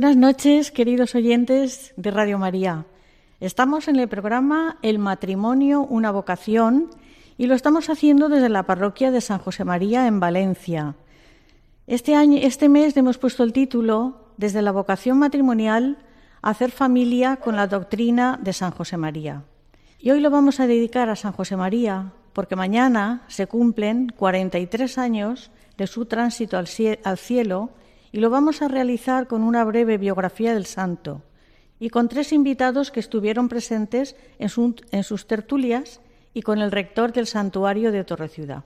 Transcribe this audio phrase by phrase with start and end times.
[0.00, 2.86] Buenas noches, queridos oyentes de Radio María.
[3.40, 6.88] Estamos en el programa El matrimonio, una vocación,
[7.36, 10.94] y lo estamos haciendo desde la parroquia de San José María en Valencia.
[11.88, 15.98] Este, año, este mes hemos puesto el título Desde la vocación matrimonial,
[16.42, 19.42] hacer familia con la doctrina de San José María.
[19.98, 24.96] Y hoy lo vamos a dedicar a San José María porque mañana se cumplen 43
[24.96, 26.68] años de su tránsito al
[27.18, 27.70] cielo
[28.12, 31.22] y lo vamos a realizar con una breve biografía del santo
[31.80, 36.00] y con tres invitados que estuvieron presentes en, su- en sus tertulias
[36.34, 38.64] y con el rector del santuario de Torreciudad.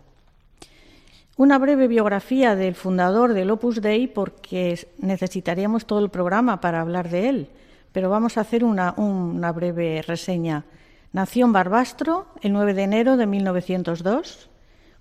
[1.37, 7.09] Una breve biografía del fundador del Opus Dei porque necesitaríamos todo el programa para hablar
[7.09, 7.49] de él,
[7.93, 10.65] pero vamos a hacer una, una breve reseña.
[11.13, 14.51] Nació en Barbastro el 9 de enero de 1902.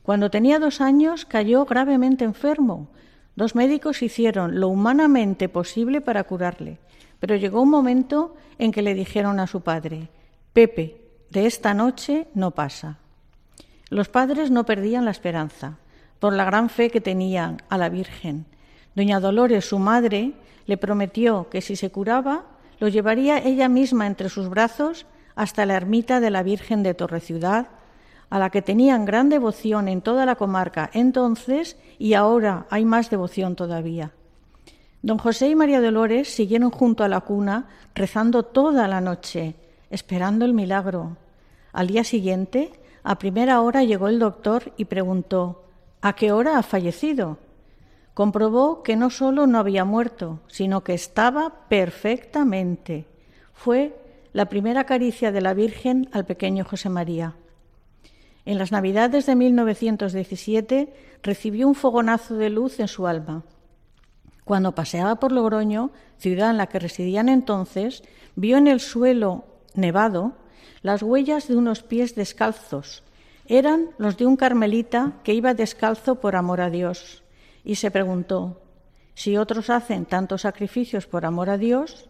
[0.04, 2.88] Cuando tenía dos años cayó gravemente enfermo.
[3.36, 6.78] Dos médicos hicieron lo humanamente posible para curarle,
[7.20, 10.10] pero llegó un momento en que le dijeron a su padre,
[10.54, 10.98] Pepe,
[11.30, 12.98] de esta noche no pasa.
[13.90, 15.78] Los padres no perdían la esperanza
[16.20, 18.46] por la gran fe que tenían a la Virgen.
[18.96, 20.34] Doña Dolores, su madre,
[20.68, 22.44] le prometió que si se curaba,
[22.80, 25.06] lo llevaría ella misma entre sus brazos
[25.36, 27.68] hasta la ermita de la Virgen de Torreciudad,
[28.32, 33.10] a la que tenían gran devoción en toda la comarca entonces y ahora hay más
[33.10, 34.14] devoción todavía.
[35.04, 39.56] Don José y María Dolores siguieron junto a la cuna rezando toda la noche,
[39.90, 41.18] esperando el milagro.
[41.74, 42.72] Al día siguiente,
[43.04, 45.66] a primera hora llegó el doctor y preguntó
[46.02, 47.38] ¿A qué hora ha fallecido?
[48.14, 53.08] Comprobó que no solo no había muerto, sino que estaba perfectamente.
[53.54, 53.94] Fue
[54.32, 57.36] la primera caricia de la Virgen al pequeño José María.
[58.52, 63.46] En las Navidades de 1917 recibió un fogonazo de luz en su alma.
[64.44, 68.04] Cuando paseaba por Logroño, ciudad en la que residían entonces,
[68.36, 70.34] vio en el suelo nevado
[70.82, 73.04] las huellas de unos pies descalzos.
[73.46, 77.24] Eran los de un carmelita que iba descalzo por amor a Dios.
[77.64, 78.62] Y se preguntó,
[79.14, 82.10] si otros hacen tantos sacrificios por amor a Dios,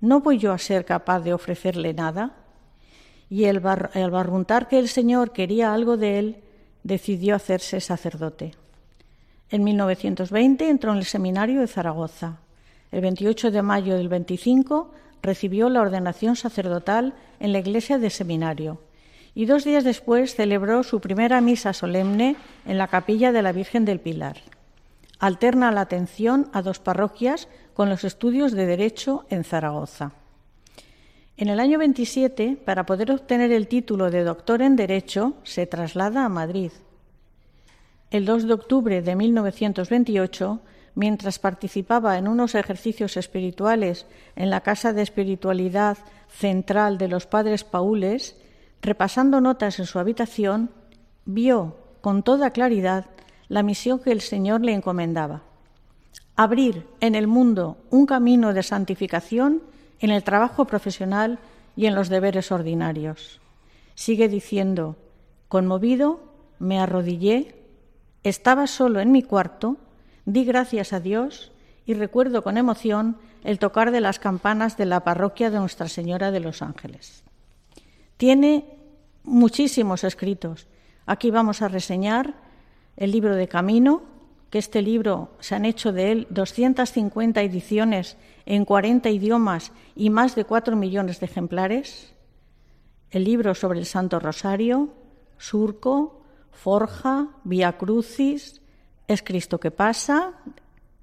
[0.00, 2.39] ¿no voy yo a ser capaz de ofrecerle nada?
[3.30, 6.36] Y el, bar, barruntar que el Señor quería algo de él,
[6.82, 8.52] decidió hacerse sacerdote.
[9.48, 12.40] En 1920 entró en el seminario de Zaragoza.
[12.92, 14.90] El 28 de mayo del 25
[15.22, 18.80] recibió la ordenación sacerdotal en la iglesia de seminario
[19.34, 22.36] y dos días después celebró su primera misa solemne
[22.66, 24.36] en la capilla de la Virgen del Pilar.
[25.18, 30.12] Alterna la atención a dos parroquias con los estudios de Derecho en Zaragoza.
[31.40, 36.26] En el año 27, para poder obtener el título de doctor en Derecho, se traslada
[36.26, 36.70] a Madrid.
[38.10, 40.60] El 2 de octubre de 1928,
[40.96, 44.04] mientras participaba en unos ejercicios espirituales
[44.36, 45.96] en la Casa de Espiritualidad
[46.28, 48.36] Central de los Padres Paules,
[48.82, 50.68] repasando notas en su habitación,
[51.24, 53.06] vio con toda claridad
[53.48, 55.40] la misión que el Señor le encomendaba.
[56.36, 59.62] Abrir en el mundo un camino de santificación
[60.00, 61.38] en el trabajo profesional
[61.76, 63.40] y en los deberes ordinarios.
[63.94, 64.96] Sigue diciendo,
[65.48, 66.20] conmovido,
[66.58, 67.54] me arrodillé,
[68.22, 69.76] estaba solo en mi cuarto,
[70.24, 71.52] di gracias a Dios
[71.86, 76.30] y recuerdo con emoción el tocar de las campanas de la parroquia de Nuestra Señora
[76.30, 77.22] de los Ángeles.
[78.16, 78.66] Tiene
[79.24, 80.66] muchísimos escritos.
[81.06, 82.34] Aquí vamos a reseñar
[82.96, 84.02] el libro de Camino,
[84.50, 88.16] que este libro se han hecho de él 250 ediciones
[88.46, 92.12] en 40 idiomas y más de 4 millones de ejemplares,
[93.10, 94.92] el libro sobre el Santo Rosario,
[95.38, 98.60] Surco, Forja, Vía Crucis,
[99.08, 100.34] Es Cristo que pasa,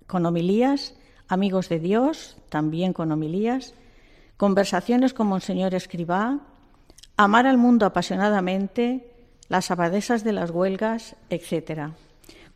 [0.05, 0.95] con homilías,
[1.29, 3.73] Amigos de Dios, también con homilías,
[4.37, 6.39] Conversaciones con Monseñor Escribá,
[7.17, 9.11] Amar al mundo apasionadamente,
[9.49, 11.91] Las abadesas de las huelgas, etc.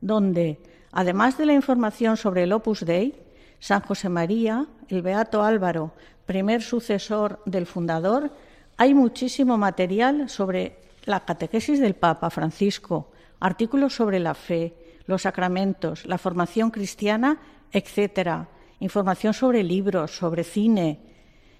[0.00, 0.58] donde,
[0.92, 3.14] además de la información sobre el Opus Dei,
[3.58, 5.92] San José María, el Beato Álvaro,
[6.26, 8.30] primer sucesor del fundador,
[8.76, 13.10] hay muchísimo material sobre la catequesis del Papa Francisco,
[13.40, 14.74] artículos sobre la fe,
[15.06, 17.38] los sacramentos, la formación cristiana,
[17.70, 18.48] etcétera,
[18.80, 20.98] información sobre libros, sobre cine.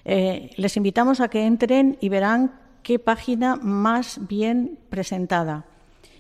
[0.05, 5.67] Eh, les invitamos a que entren y verán qué página más bien presentada.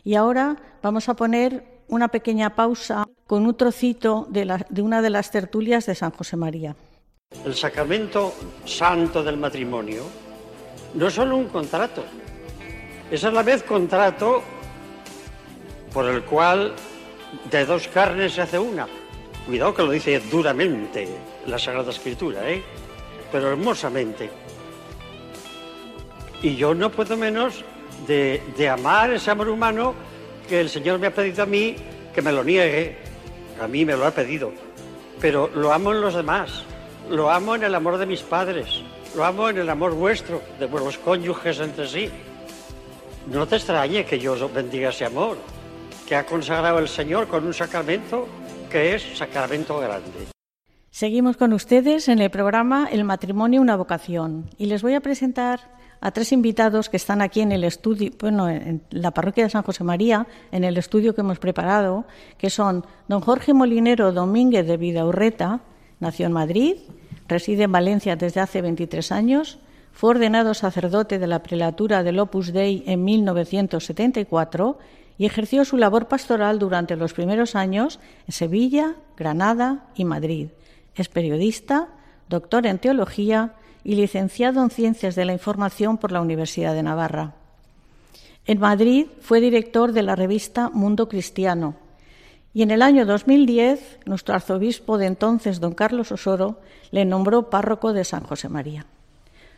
[0.04, 5.10] Y ahora vamos a poner una pequeña pausa con un trocito de, de una de
[5.10, 6.76] las tertulias de San José María.
[7.44, 8.32] El sacramento
[8.64, 10.23] santo del matrimonio
[10.94, 12.04] no solo un contrato,
[13.10, 14.42] es a la vez contrato
[15.92, 16.74] por el cual
[17.50, 18.86] de dos carnes se hace una.
[19.46, 21.08] Cuidado que lo dice duramente
[21.46, 22.62] la Sagrada Escritura, ¿eh?
[23.30, 24.30] pero hermosamente.
[26.42, 27.64] Y yo no puedo menos
[28.06, 29.94] de, de, amar ese amor humano
[30.48, 31.76] que el Señor me ha pedido a mí
[32.14, 32.96] que me lo niegue.
[33.60, 34.52] A mí me lo ha pedido.
[35.20, 36.64] Pero lo amo en los demás.
[37.10, 38.82] Lo amo en el amor de mis padres.
[39.16, 42.10] Lo amo en el amor vuestro, de vuestros cónyuges entre sí.
[43.30, 45.38] No te extrañe que yo bendiga ese amor
[46.06, 48.26] que ha consagrado el Señor con un sacramento
[48.70, 50.26] que es sacramento grande.
[50.90, 54.50] Seguimos con ustedes en el programa El matrimonio, una vocación.
[54.58, 55.60] Y les voy a presentar
[56.00, 59.62] a tres invitados que están aquí en el estudio, bueno, en la parroquia de San
[59.62, 62.04] José María, en el estudio que hemos preparado,
[62.36, 65.60] que son don Jorge Molinero Domínguez de Vidaurreta,
[66.00, 66.76] nació en Madrid,
[67.28, 69.58] reside en Valencia desde hace 23 años,
[69.92, 74.78] fue ordenado sacerdote de la prelatura del Opus Dei en 1974
[75.18, 80.48] y ejerció su labor pastoral durante los primeros años en Sevilla, Granada y Madrid.
[80.96, 81.88] Es periodista,
[82.28, 83.54] doctor en teología
[83.84, 87.34] y licenciado en Ciencias de la Información por la Universidad de Navarra.
[88.46, 91.76] En Madrid fue director de la revista Mundo Cristiano
[92.54, 96.60] y en el año 2010 nuestro arzobispo de entonces, don Carlos Osoro,
[96.92, 98.86] le nombró párroco de San José María.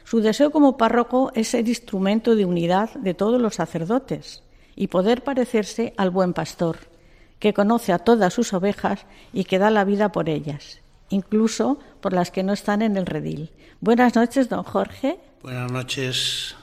[0.05, 4.43] Su deseo como párroco es ser instrumento de unidad de todos los sacerdotes
[4.75, 6.79] y poder parecerse al buen pastor,
[7.39, 12.15] que conoce a todas sus ovejas y que da la vida por ellas, incluso por
[12.15, 13.51] las que no están en el redil.
[13.81, 15.19] Buenas noches, don Jorge.
[15.43, 16.56] Buenas noches.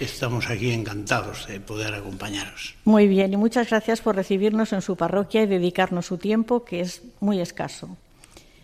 [0.00, 2.74] Estamos aquí encantados de poder acompañaros.
[2.86, 6.80] Muy bien, y muchas gracias por recibirnos en su parroquia y dedicarnos su tiempo, que
[6.80, 7.98] es muy escaso.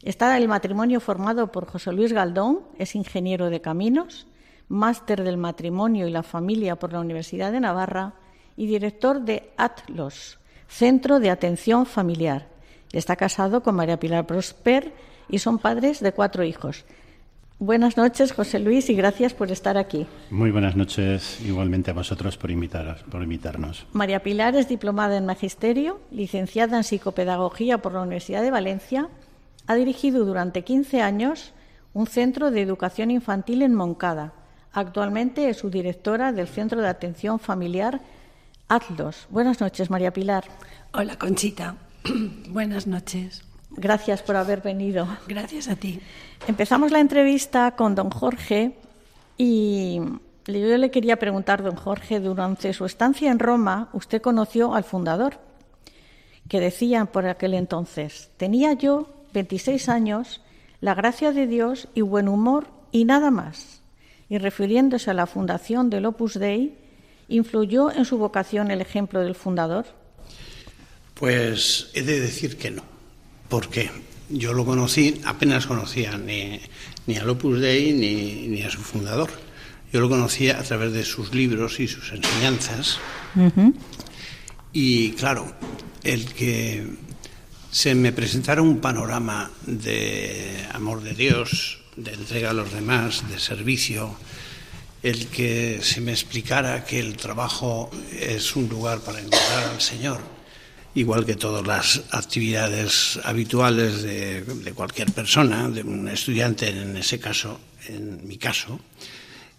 [0.03, 4.26] Está el matrimonio formado por José Luis Galdón, es ingeniero de caminos,
[4.71, 8.14] máster del matrimonio y la familia por la Universidad de Navarra
[8.57, 10.38] y director de ATLOS,
[10.69, 12.49] Centro de Atención Familiar.
[12.93, 14.95] Está casado con María Pilar Prosper
[15.28, 16.87] y son padres de cuatro hijos.
[17.58, 20.06] Buenas noches, José Luis, y gracias por estar aquí.
[20.30, 23.86] Muy buenas noches, igualmente a vosotros por, invitar, por invitarnos.
[23.92, 29.08] María Pilar es diplomada en Magisterio, licenciada en Psicopedagogía por la Universidad de Valencia.
[29.66, 31.54] Ha dirigido durante 15 años
[31.94, 34.34] un centro de educación infantil en Moncada.
[34.72, 38.02] Actualmente es su directora del Centro de Atención Familiar
[38.68, 39.28] Atlos.
[39.30, 40.44] Buenas noches, María Pilar.
[40.92, 41.76] Hola, Conchita.
[42.50, 43.42] Buenas noches.
[43.76, 45.06] Gracias por haber venido.
[45.26, 46.00] Gracias a ti.
[46.47, 48.76] Empezamos la entrevista con don Jorge
[49.37, 50.00] y
[50.47, 55.40] yo le quería preguntar, don Jorge, durante su estancia en Roma, usted conoció al fundador,
[56.49, 60.40] que decía por aquel entonces, tenía yo 26 años,
[60.80, 63.83] la gracia de Dios y buen humor y nada más.
[64.28, 66.76] Y refiriéndose a la fundación del Opus Dei,
[67.28, 69.87] ¿Influyó en su vocación el ejemplo del fundador?
[71.14, 72.83] Pues he de decir que no,
[73.49, 73.91] porque
[74.29, 76.61] yo lo conocí, apenas conocía ni,
[77.07, 79.31] ni al Opus Dei ni, ni, a su fundador.
[79.93, 82.99] Yo lo conocía a través de sus libros y sus enseñanzas.
[84.73, 85.55] Y claro,
[86.03, 86.87] el que
[87.71, 93.38] se me presentara un panorama de amor de Dios, de entrega a los demás, de
[93.38, 94.17] servicio,
[95.03, 100.21] el que se me explicara que el trabajo es un lugar para encontrar al Señor,
[100.97, 107.61] igual que todas las actividades habituales de, cualquier persona, de un estudiante en ese caso,
[107.87, 108.81] en mi caso,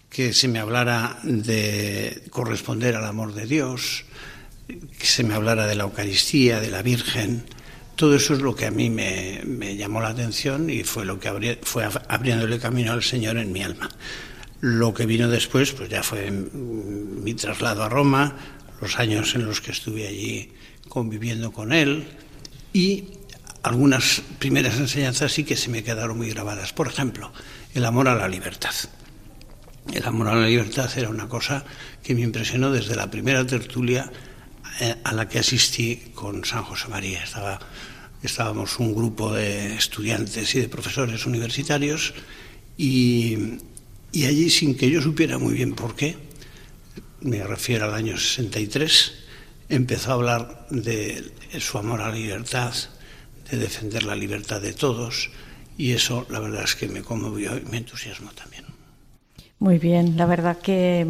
[0.10, 4.06] que se me hablara de corresponder al amor de Dios,
[4.68, 7.46] que se me hablara de la Eucaristía, de la Virgen.
[7.96, 11.60] Todo eso es lo que a mí me, llamó la atención y fue lo que
[11.62, 13.90] fue abriéndole camino al Señor en mi alma.
[14.60, 18.36] Lo que vino después, pues ya fue mi traslado a Roma,
[18.82, 20.52] los años en los que estuve allí
[20.88, 22.08] conviviendo con Él
[22.74, 23.06] y
[23.64, 26.74] algunas primeras enseñanzas sí que se me quedaron muy grabadas.
[26.74, 27.32] Por ejemplo,
[27.74, 28.74] el amor a la libertad.
[29.94, 31.66] El amor a la libertad era una cosa
[32.04, 34.12] que me impresionó desde la primera tertulia
[34.80, 37.24] eh, a la que asistí con San José María.
[37.24, 37.60] Estaba,
[38.22, 42.14] estábamos un grupo de estudiantes y de profesores universitarios
[42.78, 43.60] y,
[44.12, 46.18] y allí, sin que yo supiera muy bien por qué,
[47.22, 49.14] me refiero al año 63,
[49.70, 52.74] empezó a hablar de su amor a la libertad,
[53.50, 55.30] de defender la libertad de todos,
[55.78, 58.66] y eso la verdad es que me conmovió y me entusiasmó también.
[59.60, 61.08] Muy bien, la verdad que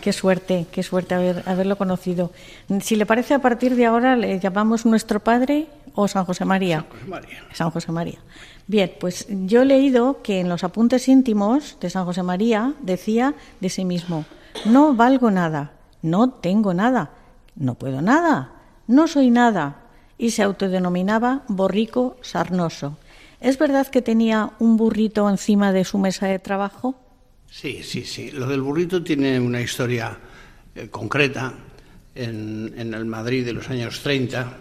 [0.00, 2.32] qué suerte, qué suerte haber, haberlo conocido.
[2.80, 6.78] Si le parece, a partir de ahora le llamamos nuestro padre o San José María.
[6.78, 7.44] San José María.
[7.52, 8.18] San José María.
[8.66, 13.34] Bien, pues yo he leído que en los apuntes íntimos de San José María decía
[13.60, 14.24] de sí mismo,
[14.64, 17.10] no valgo nada, no tengo nada,
[17.60, 18.52] no puedo nada,
[18.88, 19.82] no soy nada,
[20.18, 22.98] y se autodenominaba borrico sarnoso.
[23.40, 26.98] ¿Es verdad que tenía un burrito encima de su mesa de trabajo?
[27.48, 28.30] Sí, sí, sí.
[28.30, 30.18] Lo del burrito tiene una historia
[30.74, 31.54] eh, concreta
[32.14, 34.58] en, el Madrid de los años 30,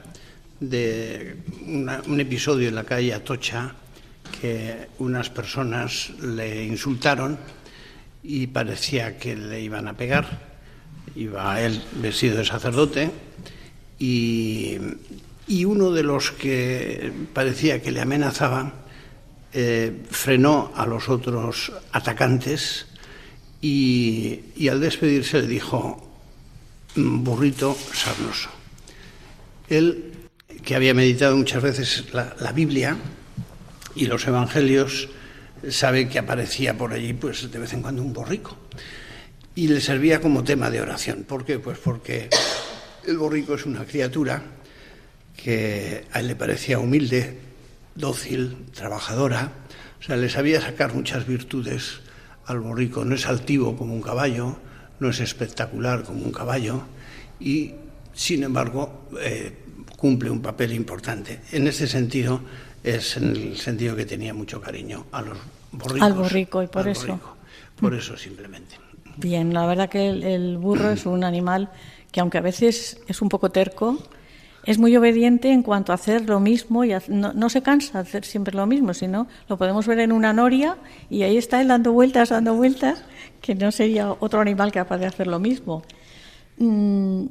[0.59, 1.37] de
[1.67, 3.73] un episodio en la calle Atocha
[4.41, 7.37] que unas personas le insultaron
[8.23, 10.48] y parecía que le iban a pegar.
[11.15, 13.11] Iba él vestido de sacerdote
[13.97, 14.77] y,
[15.47, 18.73] y uno de los que parecía que le amenazaba
[19.51, 22.85] eh, frenó a los otros atacantes
[23.61, 26.07] y, y, al despedirse le dijo,
[26.95, 28.49] burrito sarnoso.
[29.67, 30.13] Él,
[30.63, 32.95] que había meditado muchas veces la, la, Biblia
[33.95, 35.09] y los Evangelios,
[35.67, 38.55] sabe que aparecía por allí pues de vez en cuando un borrico
[39.59, 41.25] y le servía como tema de oración.
[41.27, 41.59] ¿Por qué?
[41.59, 42.29] Pues porque
[43.05, 44.41] el borrico es una criatura
[45.35, 47.37] que a él le parecía humilde,
[47.93, 49.51] dócil, trabajadora,
[49.99, 51.99] o sea, le sabía sacar muchas virtudes
[52.45, 53.03] al borrico.
[53.03, 54.55] No es altivo como un caballo,
[55.01, 56.83] no es espectacular como un caballo
[57.37, 57.73] y,
[58.13, 59.57] sin embargo, eh,
[59.97, 61.41] cumple un papel importante.
[61.51, 62.39] En ese sentido,
[62.81, 65.37] es en el sentido que tenía mucho cariño a los
[65.73, 66.01] borricos.
[66.01, 67.07] Al borrico, y por eso.
[67.07, 67.35] Borrico.
[67.75, 68.88] Por eso, simplemente.
[69.21, 71.69] Bien, la verdad que el, burro es un animal
[72.09, 73.97] que, aunque a veces es un poco terco,
[74.63, 78.07] es muy obediente en cuanto a hacer lo mismo y no, no, se cansa de
[78.07, 80.77] hacer siempre lo mismo, sino lo podemos ver en una noria
[81.09, 83.03] y ahí está él dando vueltas, dando vueltas,
[83.41, 85.83] que no sería otro animal capaz de hacer lo mismo.
[86.57, 87.25] Mm,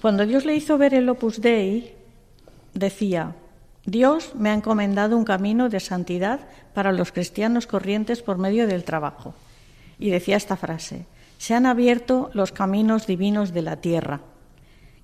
[0.00, 1.92] cuando Dios le hizo ver el Opus Dei,
[2.72, 3.34] decía,
[3.84, 6.40] Dios me ha encomendado un camino de santidad
[6.72, 9.34] para los cristianos corrientes por medio del trabajo.
[9.98, 11.06] Y decía esta frase,
[11.38, 14.20] se han abierto los caminos divinos de la tierra,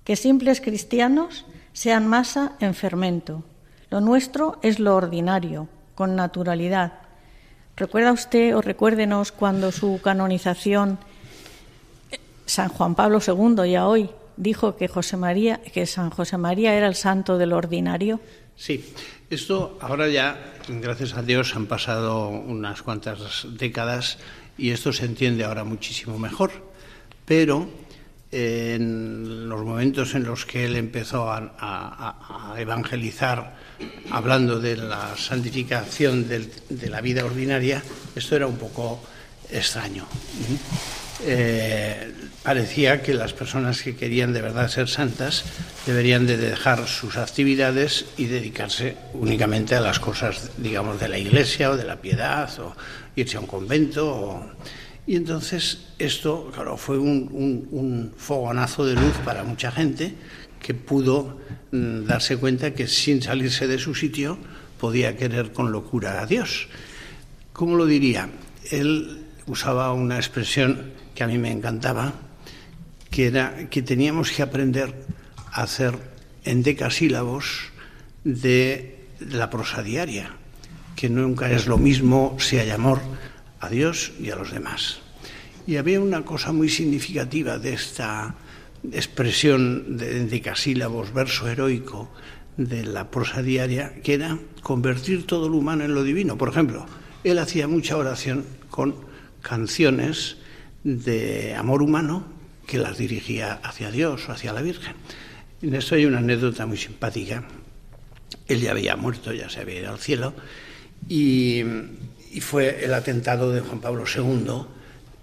[0.03, 3.43] que simples cristianos sean masa en fermento.
[3.89, 6.93] Lo nuestro es lo ordinario, con naturalidad.
[7.75, 10.99] ¿Recuerda usted o recuérdenos cuando su canonización
[12.45, 16.87] San Juan Pablo II ya hoy dijo que José María que San José María era
[16.87, 18.19] el santo del ordinario?
[18.55, 18.93] Sí,
[19.29, 24.17] esto ahora ya, gracias a Dios, han pasado unas cuantas décadas
[24.61, 26.51] y esto se entiende ahora muchísimo mejor,
[27.25, 27.67] pero
[28.31, 33.57] en los momentos en los que él empezó a, evangelizar
[34.11, 37.81] hablando de la santificación de la vida ordinaria,
[38.15, 39.01] esto era un poco
[39.49, 40.05] extraño.
[41.23, 45.43] Eh, parecía que las personas que querían de verdad ser santas
[45.85, 51.69] deberían de dejar sus actividades y dedicarse únicamente a las cosas, digamos, de la iglesia
[51.69, 52.75] o de la piedad o
[53.15, 54.07] irse a un convento.
[54.07, 54.45] O,
[55.07, 60.13] y entonces esto, claro, fue un, fogonazo de luz para mucha gente
[60.59, 61.39] que pudo
[61.71, 64.37] mm, darse cuenta que sin salirse de su sitio
[64.79, 66.67] podía querer con locura a Dios.
[67.53, 68.29] ¿Cómo lo diría?
[68.69, 72.13] Él usaba una expresión que a mí me encantaba,
[73.09, 74.93] que era que teníamos que aprender
[75.51, 75.97] a hacer
[76.45, 77.71] endecasílabos
[78.23, 80.35] de la prosa diaria,
[80.95, 82.99] que nunca es lo mismo si hay amor
[83.59, 84.99] a Dios y a los demás.
[85.67, 88.35] Y había una cosa muy significativa de esta
[88.91, 92.11] expresión de decasílabos, verso heroico
[92.57, 96.37] de la prosa diaria, que era convertir todo lo humano en lo divino.
[96.37, 96.85] Por ejemplo,
[97.23, 98.95] él hacía mucha oración con
[99.41, 100.37] canciones
[100.83, 102.25] de amor humano
[102.65, 104.95] que las dirigía hacia Dios o hacia la Virgen.
[105.61, 107.43] En esto hay una anécdota muy simpática.
[108.47, 110.33] Él ya había muerto, ya se había ido al cielo,
[111.07, 111.63] y,
[112.39, 114.63] fue el atentado de Juan Pablo II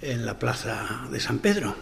[0.03, 1.75] en la plaza de San Pedro.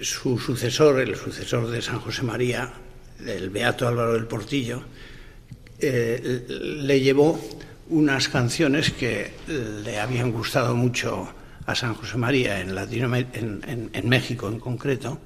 [0.00, 2.72] Su sucesor, el sucesor de San José María,
[3.24, 4.82] el beato Álvaro del Portillo,
[5.78, 6.46] eh,
[6.80, 7.38] le llevó
[7.90, 11.28] unas canciones que le habían gustado mucho
[11.66, 15.20] a San José María en, en, en, México en concreto,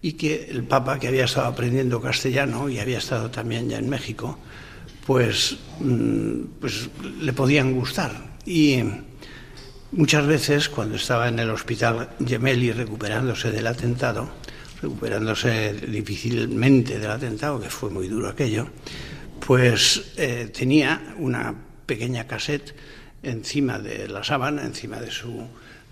[0.00, 3.88] y que el Papa, que había estado aprendiendo castellano y había estado también ya en
[3.88, 4.38] México,
[5.08, 6.90] pues, mm, pues
[7.22, 8.12] le podían gustar.
[8.44, 8.84] Y
[9.90, 14.28] muchas veces, cuando estaba en el hospital Gemelli recuperándose del atentado,
[14.82, 18.68] recuperándose difícilmente del atentado, que fue muy duro aquello,
[19.46, 21.54] pues eh, tenía una
[21.86, 22.74] pequeña cassette
[23.22, 25.42] encima de la sábana, encima de su,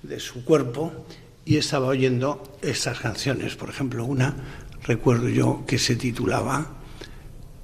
[0.02, 1.06] de su cuerpo,
[1.46, 3.56] y estaba oyendo estas canciones.
[3.56, 4.37] Por ejemplo, una,
[4.82, 6.82] recuerdo yo, que se titulaba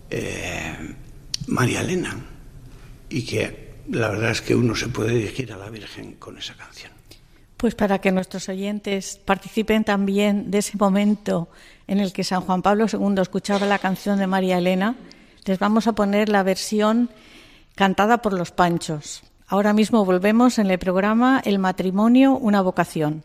[0.09, 0.95] eh,
[1.47, 2.17] María Elena,
[3.09, 6.55] y que la verdad es que uno se puede dirigir a la Virgen con esa
[6.55, 6.93] canción.
[7.57, 11.49] Pues para que nuestros oyentes participen también de ese momento
[11.87, 14.97] en el que San Juan Pablo II escuchaba la canción de María Elena,
[15.45, 17.11] les vamos a poner la versión
[17.75, 19.23] cantada por los Panchos.
[19.47, 23.25] Ahora mismo volvemos en el programa El matrimonio, una vocación.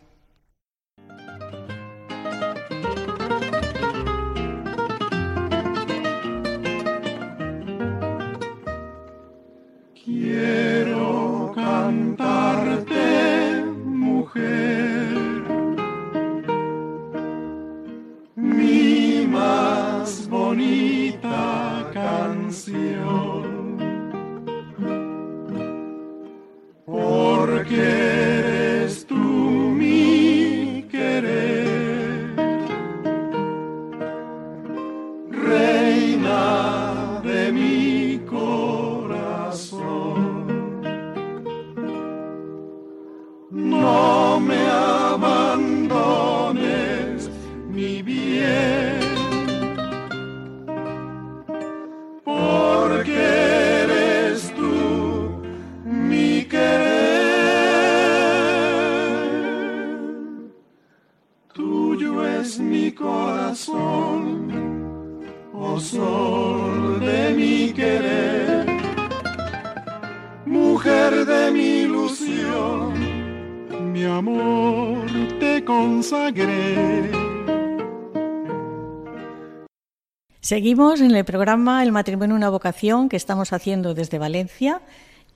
[80.48, 84.80] Seguimos en el programa El matrimonio una vocación que estamos haciendo desde Valencia,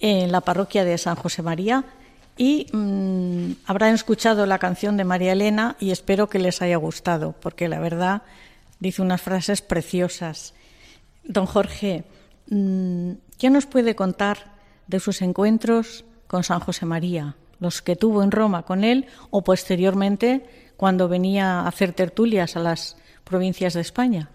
[0.00, 1.84] en la parroquia de San José María.
[2.38, 7.34] Y mm, habrán escuchado la canción de María Elena y espero que les haya gustado,
[7.42, 8.22] porque la verdad
[8.80, 10.54] dice unas frases preciosas.
[11.24, 12.04] Don Jorge,
[12.48, 14.54] mm, ¿qué nos puede contar
[14.86, 17.36] de sus encuentros con San José María?
[17.60, 22.60] Los que tuvo en Roma con él o posteriormente cuando venía a hacer tertulias a
[22.60, 24.30] las provincias de España.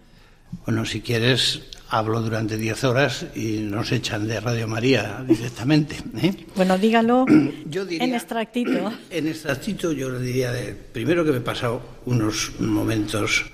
[0.64, 5.96] Bueno, si quieres, hablo durante 10 horas y nos echan de Radio María directamente.
[6.20, 6.34] ¿eh?
[6.56, 7.24] Bueno, dígalo
[7.66, 8.92] Yo diría- en extractito.
[9.10, 13.46] En extractito yo le diría, de, primero que me he pasado unos momentos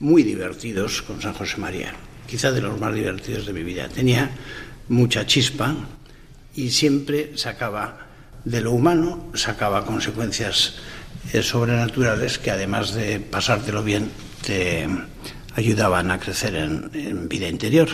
[0.00, 1.92] muy divertidos con San José María,
[2.26, 3.88] quizá de los más divertidos de mi vida.
[3.88, 4.30] Tenía
[4.88, 5.74] mucha chispa
[6.54, 8.06] y siempre sacaba
[8.44, 10.76] de lo humano, sacaba consecuencias
[11.34, 14.10] eh, sobrenaturales que además de pasártelo bien,
[14.44, 14.88] te
[15.60, 17.88] ayudaban a crecer en, vida interior.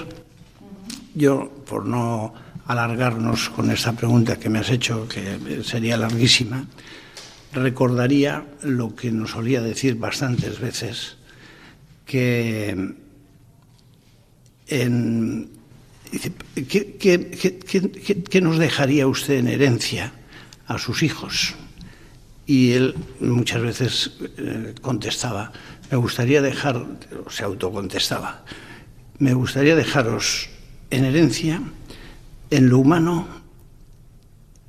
[1.14, 2.32] Yo, por no
[2.66, 6.66] alargarnos con esta pregunta que me has hecho, que sería larguísima,
[7.52, 11.16] recordaría lo que nos solía decir bastantes veces,
[12.04, 12.94] que
[14.68, 15.48] en,
[16.12, 20.12] dice, ¿qué, qué- qué- qué- qué- qué nos dejaría usted en herencia
[20.66, 21.54] a sus hijos?
[22.46, 25.52] Y él muchas veces eh, contestaba,
[25.90, 26.84] me gustaría dejar,
[27.30, 28.44] se autocontestaba,
[29.18, 30.48] me gustaría dejaros
[30.90, 31.62] en herencia,
[32.50, 33.28] en lo humano,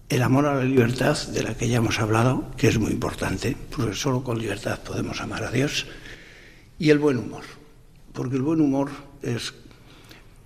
[0.10, 3.58] el amor a la libertad, de la que ya hemos hablado, que es muy importante,
[3.76, 5.86] porque solo con libertad podemos amar a Dios,
[6.80, 7.44] y el buen humor,
[8.14, 8.90] porque el buen humor
[9.22, 9.54] es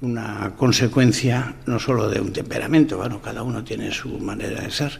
[0.02, 5.00] una consecuencia no solo de un temperamento, bueno, cada uno tiene su manera de ser,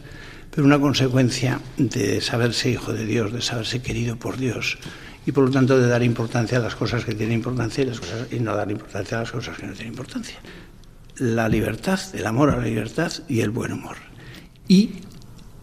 [0.50, 4.78] pero una consecuencia de saberse hijo de Dios, de saberse querido por Dios
[5.26, 8.00] y por lo tanto de dar importancia a las cosas que tienen importancia y, las
[8.00, 10.38] cosas, y no dar importancia a las cosas que no tienen importancia.
[11.18, 13.96] La libertad, el amor a la libertad y el buen humor.
[14.66, 14.92] Y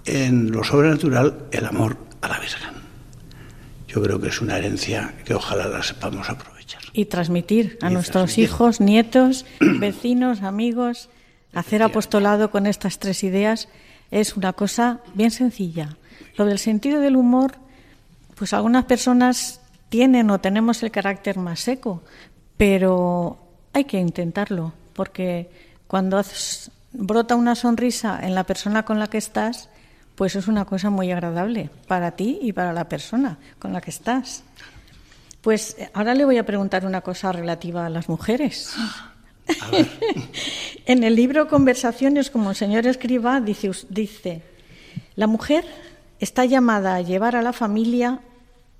[0.05, 2.79] en lo sobrenatural, el amor a la Virgen.
[3.87, 6.81] Yo creo que es una herencia que ojalá la sepamos aprovechar.
[6.93, 11.09] Y transmitir a nuestros hijos, nietos, vecinos, amigos.
[11.53, 13.67] Hacer apostolado con estas tres ideas
[14.11, 15.97] es una cosa bien sencilla.
[16.37, 17.53] Lo del sentido del humor,
[18.39, 22.01] pues algunas personas tienen o tenemos el carácter más seco,
[22.55, 23.37] pero
[23.73, 25.49] hay que intentarlo, porque
[25.87, 26.23] cuando
[26.93, 29.67] brota una sonrisa en la persona con la que estás,
[30.15, 33.91] pues es una cosa muy agradable para ti y para la persona con la que
[33.91, 34.43] estás.
[35.41, 38.73] Pues eh, ahora le voy a preguntar una cosa relativa a las mujeres.
[40.85, 44.43] en el libro Conversaciones como el señor escriba dice, dice,
[45.15, 45.65] la mujer
[46.19, 48.21] está llamada a llevar a la familia,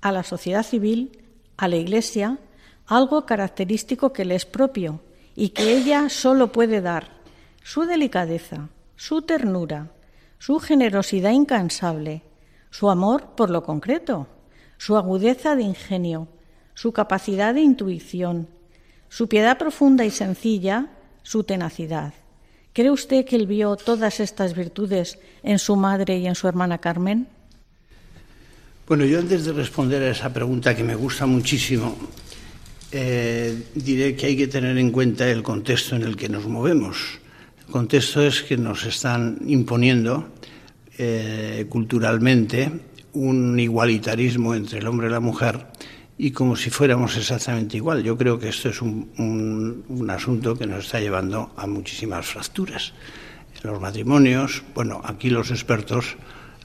[0.00, 1.22] a la sociedad civil,
[1.56, 2.38] a la iglesia,
[2.86, 5.00] algo característico que le es propio
[5.36, 7.20] y que ella solo puede dar,
[7.62, 9.92] su delicadeza, su ternura,
[10.38, 12.22] su generosidad incansable,
[12.70, 14.26] su amor por lo concreto,
[14.78, 16.28] su agudeza de ingenio,
[16.74, 18.48] su capacidad de intuición,
[19.08, 20.90] su piedad profunda y sencilla,
[21.22, 22.14] su tenacidad.
[22.72, 26.78] ¿Cree usted que él vio todas estas virtudes en su madre y en su hermana
[26.78, 27.28] Carmen?
[28.90, 31.96] Bueno, yo antes de responder a esa pregunta que me gusta muchísimo,
[32.90, 37.20] eh, diré que hay que tener en cuenta el contexto en el que nos movemos
[37.70, 40.30] contexto es que nos están imponiendo
[40.98, 42.70] eh, culturalmente
[43.12, 45.68] un igualitarismo entre el hombre y la mujer
[46.18, 48.02] y como si fuéramos exactamente igual.
[48.02, 52.92] Yo creo que esto es un, un, asunto que nos está llevando a muchísimas fracturas.
[53.62, 56.16] En los matrimonios, bueno, aquí los expertos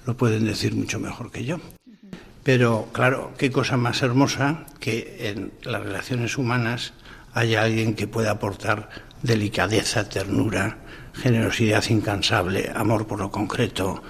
[0.07, 1.59] lo pueden decir mucho mejor que yo.
[2.45, 6.93] Pero claro, qué cosa más hermosa que en las relaciones humanas
[7.33, 8.87] haya alguien que pueda aportar
[9.23, 10.77] delicadeza, ternura,
[11.15, 14.03] generosidad incansable, amor por lo concreto,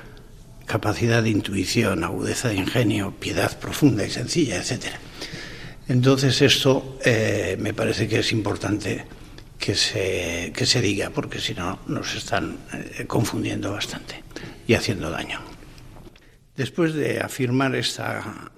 [0.65, 4.83] capacidad de intuición, agudeza de ingenio, piedad profunda y sencilla, etc.
[5.87, 9.05] Entonces esto eh, me parece que es importante
[9.57, 14.25] que se, que se diga, porque si no nos están eh, confundiendo bastante
[14.67, 15.54] y haciendo daño.
[16.55, 18.51] Después de afirmar esta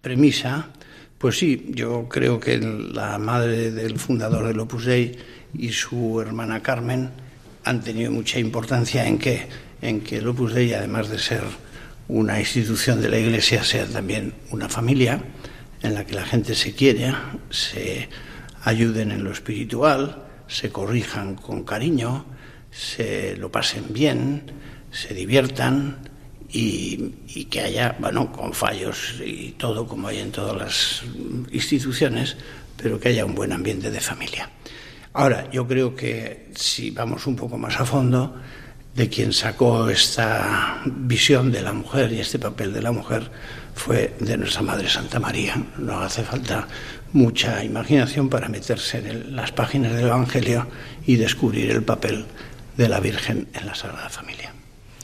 [0.00, 0.70] premisa,
[1.16, 5.16] pues sí, yo creo que la madre del fundador del Opus Dei
[5.54, 7.10] y su hermana Carmen
[7.64, 9.46] han tenido mucha importancia en que,
[9.80, 11.42] en que el Opus Dei, además de ser
[12.08, 15.22] una institución de la Iglesia, sea también una familia
[15.82, 17.14] en la que la gente se quiere,
[17.50, 18.08] se
[18.64, 22.26] ayuden en lo espiritual, se corrijan con cariño,
[22.70, 24.42] se lo pasen bien,
[24.90, 25.98] se diviertan
[26.50, 31.02] y, que haya, bueno, con fallos y todo como hay en todas las
[31.52, 32.36] instituciones,
[32.76, 34.50] pero que haya un buen ambiente de familia.
[35.12, 38.36] Ahora, yo creo que si vamos un poco más a fondo,
[38.94, 43.30] de quien sacó esta visión de la mujer y este papel de la mujer
[43.74, 45.54] fue de nuestra Madre Santa María.
[45.78, 46.66] No hace falta
[47.12, 50.66] mucha imaginación para meterse en las páginas del Evangelio
[51.06, 52.26] y descubrir el papel
[52.76, 54.52] de la Virgen en la Sagrada Familia.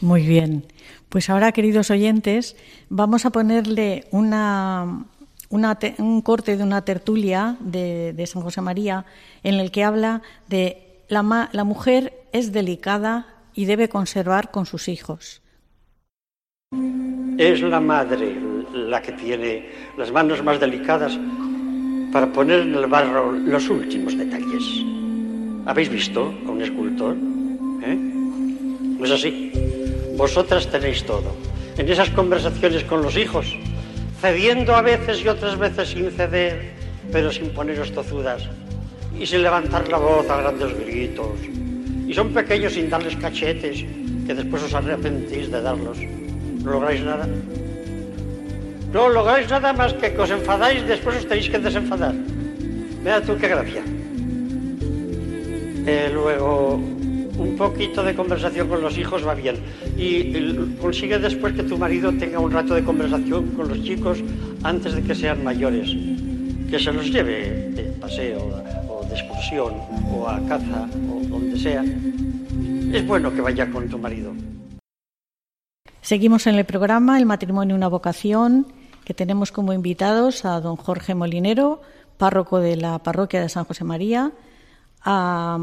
[0.01, 0.65] Muy bien.
[1.09, 2.57] Pues ahora, queridos oyentes,
[2.89, 5.05] vamos a ponerle una,
[5.51, 9.05] un corte de una tertulia de, San José María
[9.43, 14.89] en el que habla de la, la mujer es delicada y debe conservar con sus
[14.89, 15.43] hijos.
[17.39, 18.37] Es la madre
[18.73, 21.19] la que tiene las manos más delicadas
[22.13, 24.63] para poner en el barro los últimos detalles.
[25.67, 27.17] ¿Habéis visto a un escultor?
[27.83, 27.97] ¿Eh?
[27.97, 29.51] No es así.
[30.17, 31.35] Vosotras tenéis todo.
[31.77, 33.57] En esas conversaciones con los hijos,
[34.21, 36.73] cediendo a veces y otras veces sin ceder,
[37.11, 38.49] pero sin poneros tozudas
[39.19, 41.39] y sin levantar la voz a grandes gritos.
[42.07, 43.85] Y son pequeños sin darles cachetes,
[44.27, 45.99] que después os arrepentís de darlos.
[46.63, 47.29] ¿No lográis nada?
[48.93, 52.15] No lográis nada más que que os enfadáis después os tenéis que desenfadar.
[53.03, 53.83] Mira tú qué gracia.
[55.87, 56.81] Eh, luego,
[57.39, 59.57] un poquito de conversación con los hijos va bien.
[59.97, 60.33] Y
[60.81, 64.19] consigue después que tu marido tenga un rato de conversación con los chicos
[64.63, 65.91] antes de que sean mayores.
[66.71, 69.75] Que se los lleve de paseo o de excursión
[70.13, 71.85] o a caza o donde sea.
[72.93, 74.33] Es bueno que vaya con tu marido.
[76.01, 78.67] Seguimos en el programa El matrimonio una vocación,
[79.05, 81.81] que tenemos como invitados a don Jorge Molinero,
[82.19, 84.33] párroco de la parroquia de San José María,
[85.03, 85.59] a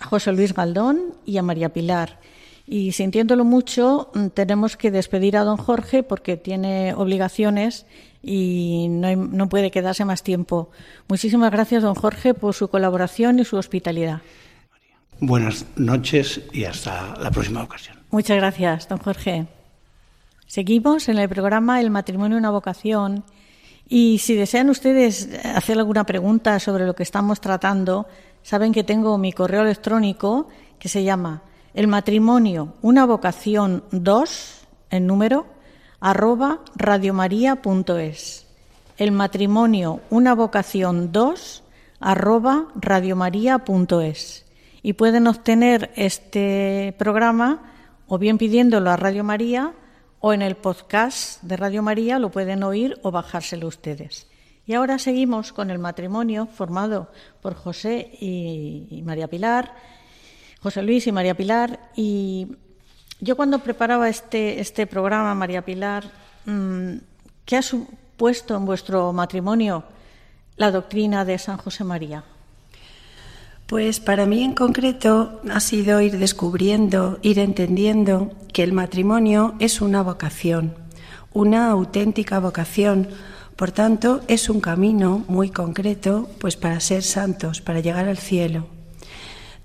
[0.00, 2.18] a José Luis Galdón y a María Pilar.
[2.66, 7.86] Y sintiéndolo mucho, mm, tenemos que despedir a don Jorge porque tiene obligaciones
[8.22, 10.70] y no, no puede quedarse más tiempo.
[11.08, 14.22] Muchísimas gracias, don Jorge, por su colaboración y su hospitalidad.
[15.20, 17.98] Buenas noches y hasta la próxima ocasión.
[18.10, 19.46] Muchas gracias, don Jorge.
[20.46, 23.24] Seguimos en el programa El matrimonio una vocación
[23.88, 28.06] y si desean ustedes hacer alguna pregunta sobre lo que estamos tratando,
[28.42, 30.48] saben que tengo mi correo electrónico
[30.78, 31.42] que se llama
[31.74, 35.46] El matrimonio una vocación 2 en número
[36.00, 38.46] arroba radiomaria.es.
[38.96, 41.62] El matrimonio una vocación 2
[42.00, 44.46] arroba radiomaria.es.
[44.82, 47.72] Y pueden obtener este programa
[48.08, 49.74] o bien pidiéndolo a Radio María
[50.20, 54.29] o en el podcast de Radio María lo pueden oír o bajárselo ustedes.
[54.70, 57.08] Y ahora seguimos con el matrimonio formado
[57.42, 59.74] por José y, María Pilar,
[60.62, 61.90] José Luis y María Pilar.
[61.96, 62.46] Y
[63.18, 66.04] yo cuando preparaba este, este programa, María Pilar,
[66.46, 66.98] mm,
[67.44, 69.82] ¿qué ha supuesto en vuestro matrimonio
[70.56, 72.22] la doctrina de San José María?
[73.66, 79.80] Pues para mí en concreto ha sido ir descubriendo, ir entendiendo que el matrimonio es
[79.80, 80.76] una vocación,
[81.32, 83.08] una auténtica vocación.
[83.60, 88.68] Por tanto, es un camino muy concreto pues para ser santos, para llegar al cielo.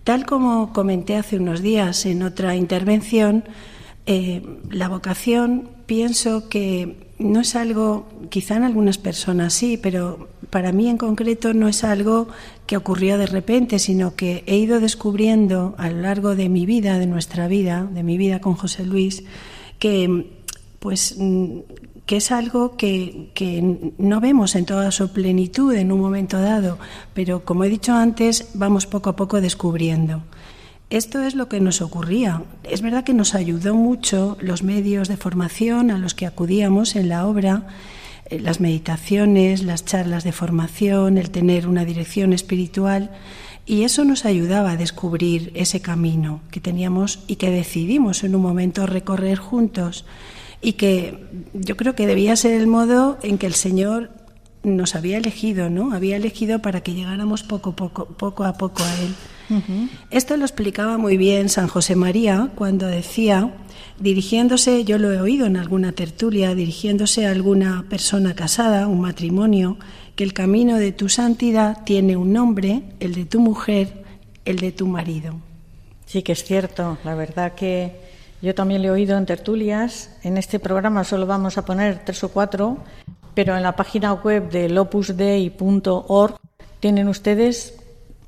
[0.04, 3.46] Tal como comenté hace unos días en otra intervención,
[4.06, 10.74] eh, la vocación pienso que no es algo, quizá en algunas personas sí, pero para
[10.74, 12.28] mí en concreto no es algo
[12.68, 17.00] que ocurrió de repente, sino que he ido descubriendo a lo largo de mi vida,
[17.00, 19.24] de nuestra vida, de mi vida con José Luis,
[19.80, 20.32] que
[20.80, 21.18] pues
[22.06, 26.78] que es algo que, que, no vemos en toda su plenitud en un momento dado,
[27.14, 30.22] pero como he dicho antes, vamos poco a poco descubriendo.
[30.92, 32.44] Esto es lo que nos ocurría.
[32.64, 37.10] Es verdad que nos ayudó mucho los medios de formación a los que acudíamos en
[37.10, 37.68] la obra,
[38.30, 43.10] eh, las meditaciones, las charlas de formación, el tener una dirección espiritual,
[43.66, 48.44] y eso nos ayudaba a descubrir ese camino que teníamos y que decidimos en un
[48.44, 50.06] momento recorrer juntos
[50.66, 51.20] y que
[51.54, 54.10] yo creo que debía ser el modo en que el Señor
[54.64, 55.94] nos había elegido, ¿no?
[55.94, 59.90] Había elegido para que llegáramos poco, poco, poco a poco a Él.
[60.10, 63.54] Esto lo explicaba muy bien San José María cuando decía,
[64.00, 69.78] dirigiéndose, yo lo he oído en alguna tertulia, dirigiéndose a alguna persona casada, un matrimonio,
[70.16, 74.04] que el camino de tu santidad tiene un nombre, el de tu mujer,
[74.46, 75.36] el de tu marido.
[76.08, 78.05] Sí que es cierto, la verdad que
[78.46, 80.12] yo también lo he oído en tertulias.
[80.22, 82.78] En este programa solo vamos a poner tres o cuatro,
[83.34, 86.36] pero en la página web de lopusdei.org
[86.80, 87.74] tienen ustedes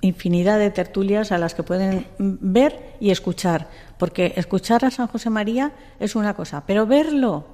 [0.02, 3.68] infinidad de tertulias a las que pueden ver y escuchar,
[4.00, 7.46] porque escuchar a San José María es una cosa, pero verlo,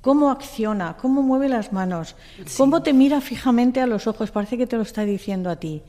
[0.00, 2.14] cómo acciona, cómo mueve las manos,
[2.56, 5.82] cómo te mira fijamente a los ojos, parece que te lo está diciendo a ti.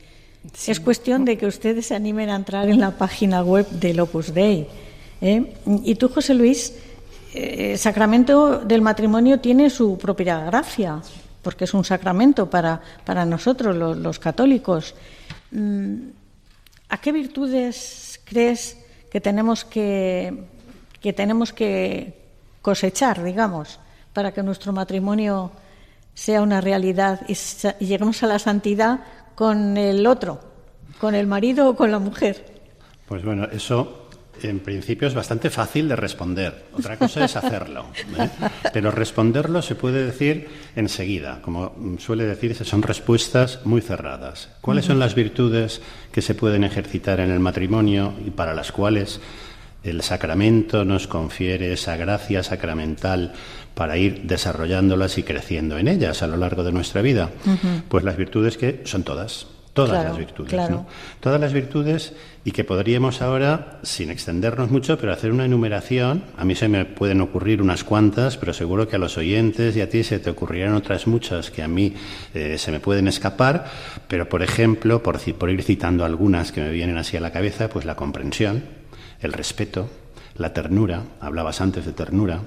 [0.66, 4.34] Es cuestión de que ustedes se animen a entrar en la página web del Opus
[4.34, 4.66] Dei.
[5.20, 5.54] ¿Eh?
[5.84, 6.74] Y tú, José Luis,
[7.34, 11.00] eh, el sacramento del matrimonio tiene su propia gracia,
[11.42, 14.94] porque es un sacramento para, para nosotros, los católicos.
[15.50, 16.08] Mm,
[16.88, 18.78] ¿A qué virtudes crees
[19.10, 20.44] que tenemos que,
[21.00, 22.14] que tenemos que
[22.62, 23.80] cosechar, digamos,
[24.12, 25.52] para que nuestro matrimonio
[26.14, 29.00] sea una realidad y, y lleguemos a la santidad
[29.34, 30.40] con el otro,
[30.98, 32.56] con el marido o con la mujer?
[33.06, 34.05] Pues bueno, eso
[34.42, 36.64] en principio es bastante fácil de responder.
[36.72, 37.86] Otra cosa es hacerlo.
[38.18, 38.28] ¿eh?
[38.72, 41.40] Pero responderlo se puede decir enseguida.
[41.42, 44.50] Como suele decirse, son respuestas muy cerradas.
[44.60, 45.80] ¿Cuáles son las virtudes
[46.12, 49.20] que se pueden ejercitar en el matrimonio y para las cuales
[49.82, 53.32] el sacramento nos confiere esa gracia sacramental
[53.74, 57.30] para ir desarrollándolas y creciendo en ellas a lo largo de nuestra vida?
[57.88, 59.46] Pues las virtudes que son todas
[59.76, 60.86] todas las virtudes, ¿no?
[61.20, 66.24] Todas las virtudes y que podríamos ahora, sin extendernos mucho, pero hacer una enumeración.
[66.36, 69.80] A mí se me pueden ocurrir unas cuantas, pero seguro que a los oyentes y
[69.80, 71.94] a ti se te ocurrirán otras muchas que a mí
[72.34, 73.66] eh, se me pueden escapar.
[74.08, 77.68] Pero, por ejemplo, por, por ir citando algunas que me vienen así a la cabeza,
[77.68, 78.64] pues la comprensión,
[79.20, 79.90] el respeto,
[80.36, 82.40] la ternura, hablabas antes de ternura,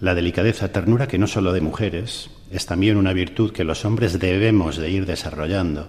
[0.00, 4.18] la delicadeza, ternura que no solo de mujeres, es también una virtud que los hombres
[4.18, 5.88] debemos de ir desarrollando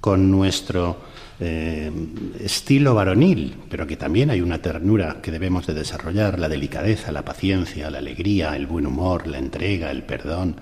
[0.00, 0.96] con nuestro
[1.38, 1.90] eh,
[2.38, 7.24] estilo varonil, pero que también hay una ternura que debemos de desarrollar, la delicadeza, la
[7.24, 10.56] paciencia, la alegría, el buen humor, la entrega, el perdón,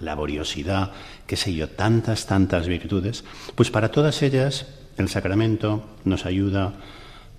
[0.00, 0.92] la laboriosidad,
[1.26, 3.24] qué sé yo, tantas, tantas virtudes,
[3.54, 4.66] pues para todas ellas
[4.98, 6.74] el sacramento nos ayuda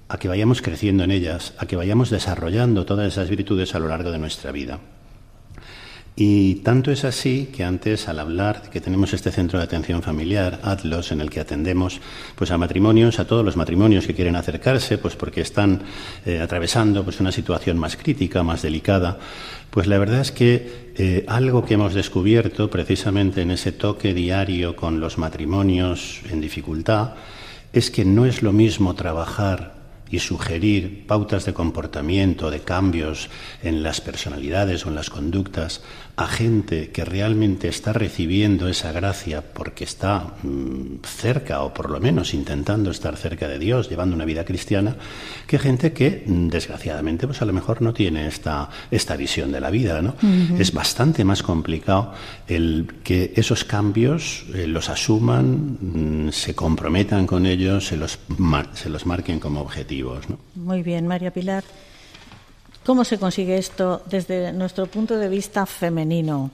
[0.08, 3.88] a que vayamos creciendo en ellas, a que vayamos desarrollando todas esas virtudes a lo
[3.88, 4.80] largo de nuestra vida.
[6.15, 10.04] Y tanto es así que antes, al hablar de que tenemos este centro de atención
[10.04, 12.02] familiar, ATLOS, en el que atendemos
[12.36, 15.82] pues, a matrimonios, a todos los matrimonios que quieren acercarse, pues porque están
[16.26, 19.17] eh, atravesando pues, una situación más crítica, más delicada,
[19.71, 24.76] pues la verdad es que eh, algo que hemos descubierto precisamente en ese toque diario
[24.76, 27.15] con los matrimonios en dificultad
[27.73, 33.30] es que no es lo mismo trabajar y sugerir pautas de comportamiento, de cambios
[33.62, 35.82] en las personalidades o en las conductas
[36.15, 41.99] a gente que realmente está recibiendo esa gracia porque está mm, cerca o por lo
[41.99, 44.95] menos intentando estar cerca de Dios, llevando una vida cristiana,
[45.47, 49.60] que gente que mm, desgraciadamente pues a lo mejor no tiene esta, esta visión de
[49.60, 50.02] la vida.
[50.04, 50.15] ¿no?
[50.60, 52.13] Es bastante más complicado
[52.47, 58.19] el que esos cambios eh, los asuman, mm, se comprometan con ellos, se los,
[58.73, 60.30] se los marquen como objetivos.
[60.30, 60.38] ¿no?
[60.56, 61.63] Muy bien, María Pilar.
[62.86, 66.52] ¿Cómo se consigue esto desde nuestro punto de vista femenino?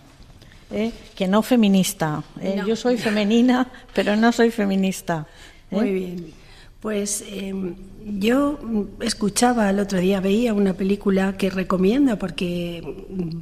[0.71, 0.91] ¿Eh?
[1.15, 2.23] Que no feminista.
[2.39, 2.61] ¿eh?
[2.67, 5.25] Yo soy femenina, pero no soy feminista.
[5.71, 5.75] ¿eh?
[5.75, 6.33] Muy bien.
[6.79, 7.75] Pues em,
[8.19, 8.59] yo
[9.01, 12.83] escuchaba el otro día, veía una película que recomiendo porque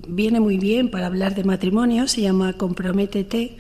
[0.08, 3.58] viene muy bien para hablar de matrimonio, se llama Comprométete.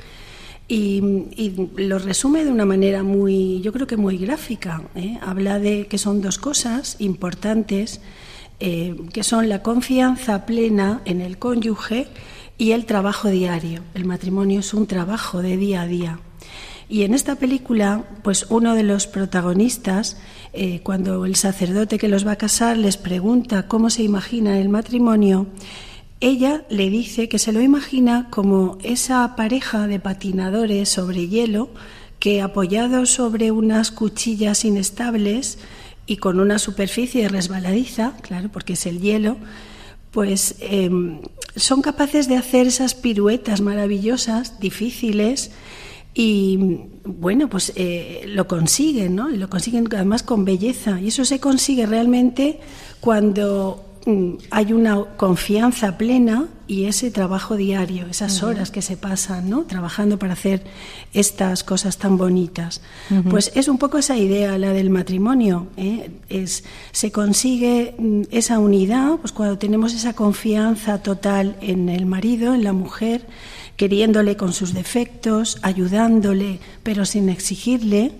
[0.69, 1.01] Y,
[1.37, 4.81] y, lo resume de una manera muy, yo creo que muy gráfica.
[5.21, 8.01] Habla de que son dos cosas importantes
[8.59, 12.07] eh, que son la confianza plena en el cónyuge
[12.57, 13.83] y el trabajo diario.
[13.93, 16.19] El matrimonio es un trabajo de día a día.
[16.89, 20.17] Y en esta película, pues uno de los protagonistas,
[20.53, 24.69] eh, cuando el sacerdote que los va a casar les pregunta cómo se imagina el
[24.69, 25.47] matrimonio,
[26.19, 31.69] ella le dice que se lo imagina como esa pareja de patinadores sobre hielo
[32.19, 35.59] que apoyados sobre unas cuchillas inestables
[36.07, 39.37] y con una superficie resbaladiza, claro, porque es el hielo,
[40.11, 41.19] pues em,
[41.55, 45.51] son capaces de hacer esas piruetas maravillosas, difíciles,
[46.19, 46.57] y
[47.03, 49.29] bueno, pues eh, lo consiguen, ¿no?
[49.29, 50.99] Y lo consiguen además con belleza.
[50.99, 52.59] Y eso se consigue realmente
[53.01, 53.86] cuando
[54.51, 59.63] hay una confianza plena y ese trabajo diario, esas horas que se pasan, ¿no?
[59.63, 60.63] Trabajando para hacer
[61.13, 62.81] estas cosas tan bonitas.
[63.29, 65.67] Pues es un poco esa idea, la del matrimonio.
[65.77, 66.09] ¿eh?
[66.29, 72.53] Es, se consigue mm, esa unidad, pues cuando tenemos esa confianza total en el marido,
[72.53, 73.25] en la mujer,
[73.77, 78.11] queriéndole con sus defectos, ayudándole, pero sin exigirle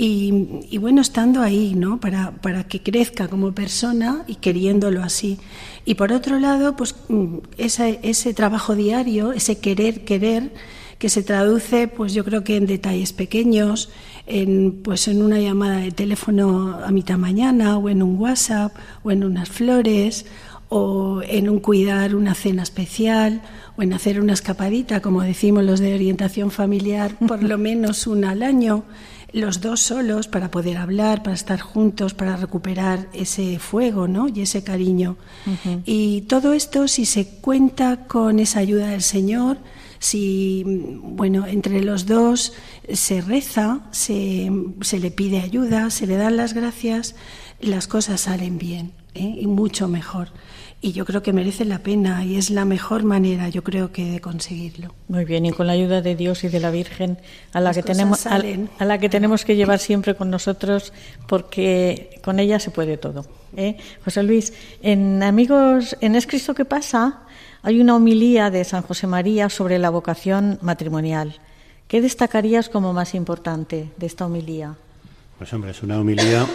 [0.00, 1.98] y, bueno, estando ahí, ¿no?
[1.98, 5.38] Para, para que crezca como persona y queriéndolo así.
[5.84, 10.52] Y por otro lado, pues mm, ese, ese trabajo diario, ese querer, querer,
[10.98, 13.90] que se traduce, pues yo creo que en detalles pequeños,
[14.26, 19.10] en, pues en una llamada de teléfono a mitad mañana, o en un WhatsApp, o
[19.10, 20.26] en unas flores,
[20.68, 23.42] o en un cuidar una cena especial,
[23.76, 28.30] o en hacer una escapadita, como decimos los de orientación familiar, por lo menos una
[28.30, 28.84] al año
[29.32, 34.28] los dos solos para poder hablar, para estar juntos, para recuperar ese fuego ¿no?
[34.28, 35.16] y ese cariño.
[35.84, 39.58] Y todo esto, si se cuenta con esa ayuda del Señor,
[39.98, 40.62] si
[41.02, 42.52] bueno, entre los dos
[42.92, 47.14] se reza, se, se le pide ayuda, se le dan las gracias,
[47.60, 49.38] las cosas salen bien ¿eh?
[49.40, 50.28] y mucho mejor
[50.80, 54.12] y yo creo que merece la pena y es la mejor manera, yo creo que
[54.12, 54.94] de conseguirlo.
[55.08, 57.18] Muy bien, y con la ayuda de Dios y de la Virgen
[57.52, 60.92] a la que tenemos a, la que tenemos que llevar siempre con nosotros
[61.26, 63.26] porque con ella se puede todo.
[63.56, 63.76] ¿eh?
[64.04, 67.22] José Luis, en Amigos en Es Cristo que pasa
[67.62, 71.40] hay una homilía de San José María sobre la vocación matrimonial.
[71.88, 74.76] ¿Qué destacarías como más importante de esta homilía?
[75.38, 76.46] Pues hombre, es una homilía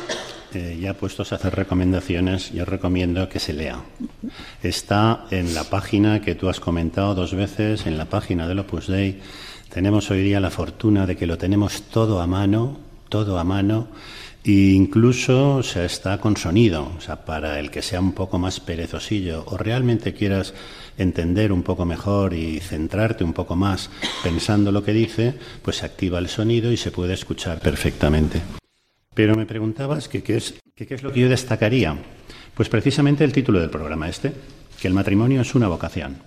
[0.55, 3.81] eh, ya puestos a hacer recomendaciones, yo recomiendo que se lea.
[4.61, 8.87] Está en la página que tú has comentado dos veces, en la página del Opus
[8.87, 9.19] Dei.
[9.69, 12.77] Tenemos hoy día la fortuna de que lo tenemos todo a mano,
[13.09, 13.87] todo a mano,
[14.43, 19.45] e incluso está con sonido, o sea, para el que sea un poco más perezosillo
[19.47, 20.53] o realmente quieras
[20.97, 23.89] entender un poco mejor y centrarte un poco más
[24.21, 28.41] pensando lo que dice, pues se activa el sonido y se puede escuchar perfectamente.
[29.13, 31.97] Pero me preguntabas qué es, es lo que yo destacaría.
[32.53, 34.33] Pues precisamente el título del programa este,
[34.81, 36.17] que el matrimonio es una vocación.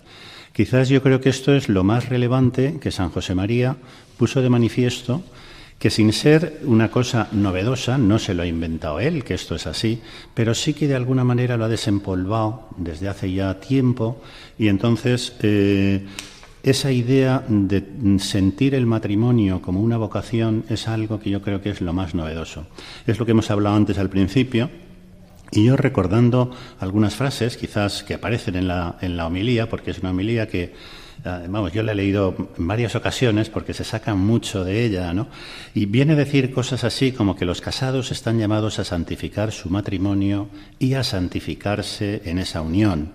[0.53, 3.77] Quizás yo creo que esto es lo más relevante que San José María
[4.17, 5.23] puso de manifiesto,
[5.79, 9.67] que sin ser una cosa novedosa, no se lo ha inventado él, que esto es
[9.67, 10.01] así,
[10.33, 14.23] pero sí que de alguna manera lo ha desempolvado desde hace ya tiempo
[14.59, 16.07] y entonces eh,
[16.67, 17.85] esa idea de
[18.19, 22.13] sentir el matrimonio como una vocación es algo que yo creo que es lo más
[22.13, 22.67] novedoso.
[23.07, 24.69] Es lo que hemos hablado antes al principio,
[25.53, 26.51] Y yo recordando
[26.81, 30.75] algunas frases, quizás que aparecen en la, en la homilía, porque es una homilía que,
[31.25, 35.15] eh, vamos, yo la he leído en varias ocasiones porque se saca mucho de ella,
[35.15, 35.29] ¿no?
[35.73, 39.71] Y viene a decir cosas así como que los casados están llamados a santificar su
[39.71, 40.49] matrimonio
[40.81, 43.13] y a santificarse en esa unión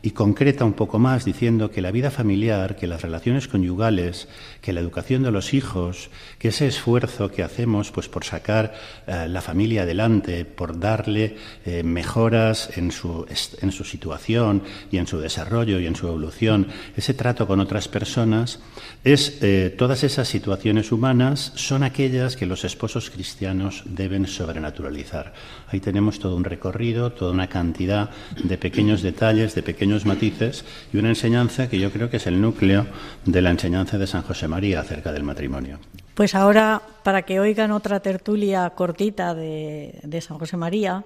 [0.00, 4.28] y concreta un poco más diciendo que la vida familiar, que las relaciones conyugales,
[4.60, 8.74] que la educación de los hijos, que ese esfuerzo que hacemos pues por sacar
[9.08, 13.26] eh, la familia adelante, por darle eh, mejoras en su,
[13.60, 17.88] en su situación y en su desarrollo y en su evolución, ese trato con otras
[17.88, 18.60] personas,
[19.02, 25.34] es eh, todas esas situaciones humanas son aquellas que los esposos cristianos deben sobrenaturalizar.
[25.68, 28.10] Ahí tenemos todo un recorrido, toda una cantidad
[28.44, 32.40] de pequeños detalles, de pequeños matices y una enseñanza que yo creo que es el
[32.40, 32.86] núcleo
[33.24, 35.78] de la enseñanza de San José María acerca del matrimonio.
[36.14, 41.04] Pues ahora, para que oigan otra tertulia cortita de, de San José María,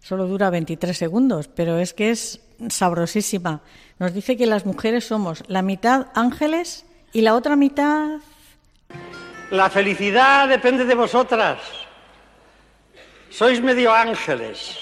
[0.00, 3.62] solo dura 23 segundos, pero es que es sabrosísima.
[3.98, 8.20] Nos dice que las mujeres somos la mitad ángeles y la otra mitad...
[9.50, 11.58] La felicidad depende de vosotras.
[13.30, 14.78] Sois medio ángeles,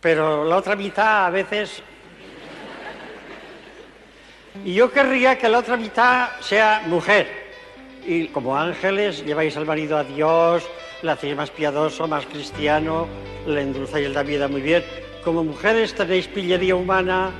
[0.00, 1.82] pero la otra mitad a veces
[4.64, 7.26] y yo querría que la otra mitad sea mujer.
[8.06, 10.68] Y como ángeles lleváis al marido a Dios,
[11.02, 13.06] le hacéis más piadoso, más cristiano,
[13.46, 14.84] le endulzáis la vida muy bien.
[15.24, 17.30] Como mujeres tenéis pillería humana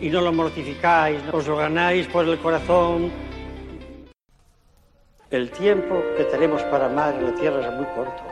[0.00, 3.10] y no lo mortificáis, os lo ganáis por el corazón.
[5.30, 8.22] El tiempo que tenemos para amar en la tierra es muy corto.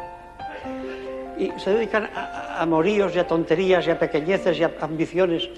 [1.39, 5.49] Y se dedican a, amoríos y a tonterías y a pequeñeces y a ambiciones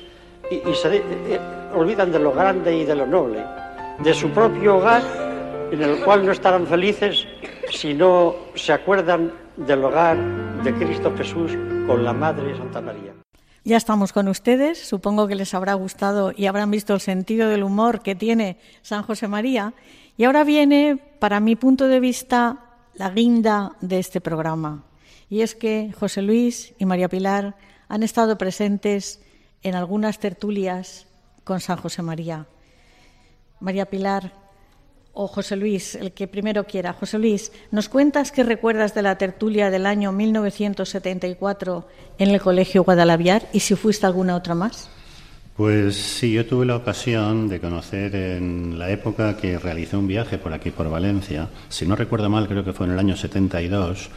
[0.51, 1.41] y, se eh,
[1.75, 3.45] olvidan de lo grande y de lo noble,
[3.99, 5.03] de su propio hogar,
[5.71, 7.27] en el cual no estarán felices
[7.71, 10.17] si no se acuerdan del hogar
[10.63, 11.53] de Cristo Jesús
[11.87, 13.13] con la Madre Santa María.
[13.65, 17.65] Ya estamos con ustedes, supongo que les habrá gustado y habrán visto el sentido del
[17.65, 19.75] humor que tiene San José María.
[20.17, 22.65] Y ahora viene, para mi punto de vista,
[22.95, 24.85] la guinda de este programa.
[25.29, 27.57] Y es que José Luis y María Pilar
[27.89, 29.21] han estado presentes
[29.63, 31.07] en algunas tertulias
[31.45, 32.47] con San José María.
[33.61, 34.33] María Pilar
[35.13, 36.93] o José Luis, el que primero quiera.
[36.93, 41.89] José Luis, ¿nos cuentas qué recuerdas de la tertulia del año 1974
[42.19, 44.89] en el Colegio Guadalaviar y si fuiste alguna otra más?
[45.57, 50.39] Pues sí, yo tuve la ocasión de conocer en la época que realicé un viaje
[50.39, 54.09] por aquí, por Valencia, si no recuerdo mal, creo que fue en el año 72,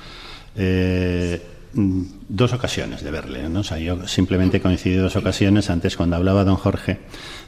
[0.56, 3.50] eh, Mm, dos ocasiones de verle.
[3.50, 3.62] ¿no?
[3.62, 5.70] O yo simplemente coincidí dos ocasiones.
[5.70, 7.00] Antes, cuando hablaba don Jorge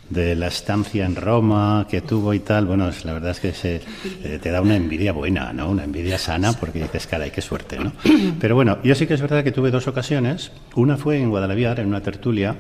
[0.09, 3.81] de la estancia en Roma que tuvo y tal, bueno, la verdad es que se,
[4.23, 5.69] eh, te da una envidia buena, ¿no?
[5.69, 7.93] Una envidia sana porque dices, caray, qué suerte, ¿no?
[8.39, 10.51] Pero bueno, yo sí que es verdad que tuve dos ocasiones.
[10.75, 12.55] Una fue en Guadalajara, en una tertulia,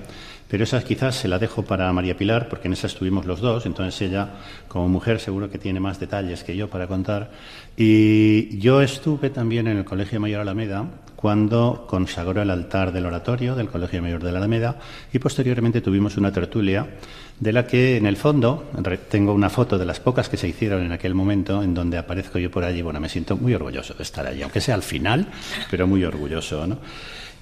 [0.47, 3.65] pero esa quizás se la dejo para María Pilar, porque en esa estuvimos los dos,
[3.65, 4.29] entonces ella,
[4.67, 7.31] como mujer, seguro que tiene más detalles que yo para contar.
[7.75, 10.85] Y yo estuve también en el Colegio Mayor Alameda,
[11.23, 14.77] cuando consagró el altar del oratorio del Colegio Mayor de la Alameda
[15.13, 16.85] y posteriormente tuvimos una tertulia
[17.39, 18.69] de la que en el fondo
[19.09, 22.39] tengo una foto de las pocas que se hicieron en aquel momento en donde aparezco
[22.39, 22.81] yo por allí.
[22.81, 25.27] Bueno, me siento muy orgulloso de estar allí, aunque sea al final,
[25.71, 26.67] pero muy orgulloso.
[26.67, 26.79] ¿no?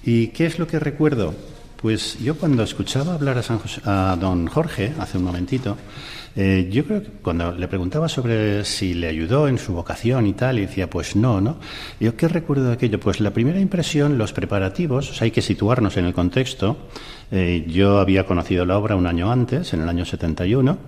[0.04, 1.34] ¿Y qué es lo que recuerdo?
[1.82, 5.76] Pues yo cuando escuchaba hablar a, San a don Jorge hace un momentito,
[6.36, 10.32] eh, yo creo que cuando le preguntaba sobre si le ayudó en su vocación y
[10.32, 11.56] tal, y decía, pues no, ¿no?
[11.98, 13.00] Yo, ¿qué recuerdo de aquello?
[13.00, 16.76] Pues la primera impresión, los preparativos, o sea, hay que situarnos en el contexto.
[17.32, 20.78] Eh, yo había conocido la obra un año antes, en el año 71.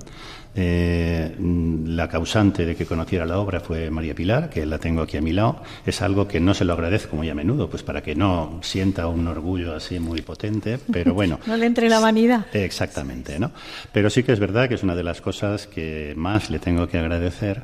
[0.56, 5.16] Eh, la causante de que conociera la obra fue María Pilar, que la tengo aquí
[5.16, 5.62] a mi lado.
[5.84, 9.08] Es algo que no se lo agradezco muy a menudo, pues para que no sienta
[9.08, 11.40] un orgullo así muy potente, pero bueno.
[11.46, 12.46] no le entre la vanidad.
[12.52, 13.50] Exactamente, ¿no?
[13.92, 16.86] Pero sí que es verdad que es una de las cosas que más le tengo
[16.88, 17.62] que agradecer.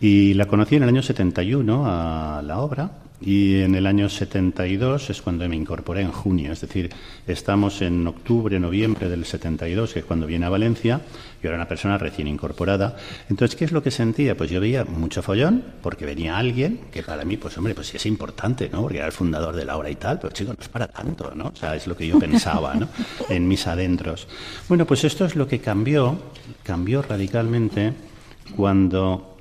[0.00, 2.90] Y la conocí en el año 71 a la obra
[3.24, 6.90] y en el año 72 es cuando me incorporé en junio, es decir,
[7.26, 11.00] estamos en octubre, noviembre del 72, que es cuando viene a Valencia,
[11.42, 12.96] yo era una persona recién incorporada.
[13.28, 14.36] Entonces, ¿qué es lo que sentía?
[14.36, 17.96] Pues yo veía mucho follón, porque venía alguien que para mí, pues hombre, pues sí
[17.96, 18.82] es importante, ¿no?
[18.82, 21.32] Porque era el fundador de la obra y tal, pero chico, no es para tanto,
[21.34, 21.48] ¿no?
[21.48, 22.88] O sea, es lo que yo pensaba, ¿no?
[23.28, 24.26] En mis adentros.
[24.68, 26.18] Bueno, pues esto es lo que cambió,
[26.62, 27.92] cambió radicalmente
[28.56, 29.36] cuando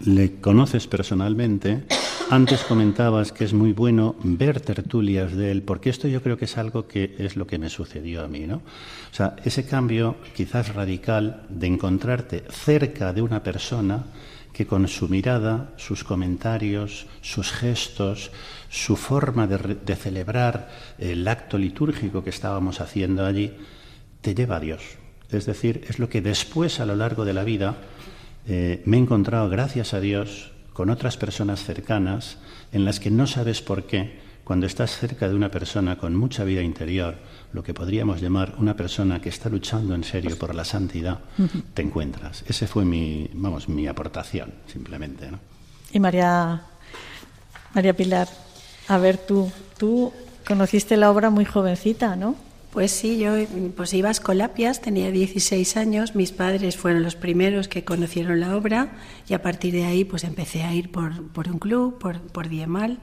[0.00, 1.84] le conoces personalmente
[2.30, 6.44] antes comentabas que es muy bueno ver tertulias de él, porque esto yo creo que
[6.44, 8.56] es algo que es lo que me sucedió a mí, ¿no?
[8.56, 14.04] O sea, ese cambio quizás radical de encontrarte cerca de una persona
[14.52, 18.30] que con su mirada, sus comentarios, sus gestos,
[18.68, 23.52] su forma de, celebrar el acto litúrgico que estábamos haciendo allí,
[24.20, 24.82] te lleva a Dios.
[25.30, 27.76] Es decir, es lo que después a lo largo de la vida
[28.46, 32.38] eh, me he encontrado, gracias a Dios, con otras personas cercanas
[32.72, 36.42] en las que no sabes por qué, cuando estás cerca de una persona con mucha
[36.42, 37.18] vida interior,
[37.52, 41.18] lo que podríamos llamar una persona que está luchando en serio por la santidad,
[41.74, 42.44] te encuentras.
[42.48, 45.30] Ese fue mi, vamos, mi aportación, simplemente.
[45.30, 45.38] ¿no?
[45.92, 46.62] Y María,
[47.74, 48.28] María Pilar,
[48.88, 50.14] a ver tú, tú
[50.46, 52.36] conociste la obra muy jovencita, ¿no?
[52.72, 53.32] Pues sí, yo
[53.76, 58.56] pues iba a Escolapias, tenía 16 años, mis padres fueron los primeros que conocieron la
[58.56, 58.92] obra
[59.28, 62.48] y a partir de ahí pues empecé a ir por, por un club, por, por
[62.48, 63.00] Diemal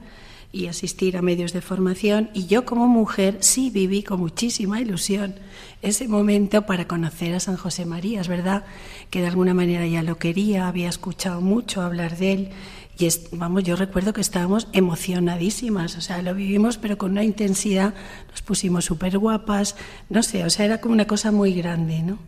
[0.52, 5.34] y asistir a medios de formación y yo como mujer sí viví con muchísima ilusión
[5.82, 8.22] ese momento para conocer a San José María.
[8.22, 8.64] Es verdad
[9.10, 12.48] que de alguna manera ya lo quería, había escuchado mucho hablar de él
[12.98, 17.94] y vamos, yo recuerdo que estábamos emocionadísimas, o sea, lo vivimos pero con una intensidad,
[18.30, 19.76] nos pusimos súper guapas,
[20.08, 22.18] no sé, o sea, era como una cosa muy grande, ¿no?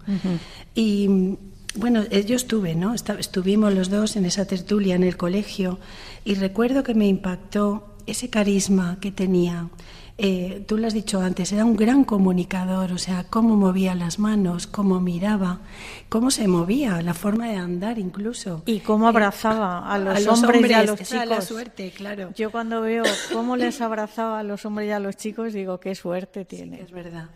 [0.74, 1.36] Y
[1.74, 2.94] bueno, eh, yo estuve, ¿no?
[2.94, 5.80] Estuvimos los dos en esa tertulia en el colegio
[6.24, 9.68] y recuerdo que me impactó ese carisma que tenía.
[10.22, 14.18] Eh, tú lo has dicho antes, era un gran comunicador, o sea, cómo movía las
[14.18, 15.60] manos, cómo miraba,
[16.10, 18.62] cómo se movía, la forma de andar incluso.
[18.66, 21.26] Y cómo eh, abrazaba a, los hombres, y a los chicos.
[21.26, 22.34] La suerte, claro.
[22.36, 25.94] Yo cuando veo cómo les abrazaba a los hombres y a los chicos, digo, qué
[25.94, 26.82] suerte tiene.
[26.82, 27.30] es verdad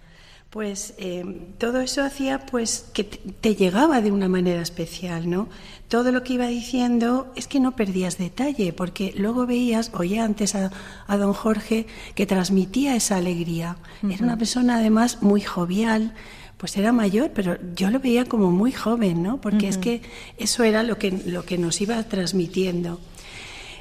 [0.55, 5.49] pues eh, todo eso hacía pues que te llegaba de una manera especial, ¿no?
[5.89, 10.55] Todo lo que iba diciendo es que no perdías detalle, porque luego veías, oye antes
[10.55, 10.71] a,
[11.09, 13.79] don Jorge, que transmitía esa alegría.
[14.09, 16.15] Era una persona además muy jovial,
[16.57, 19.41] pues era mayor, pero yo lo veía como muy joven, ¿no?
[19.41, 20.03] Porque es que
[20.39, 23.01] eso era lo que, lo que nos iba transmitiendo.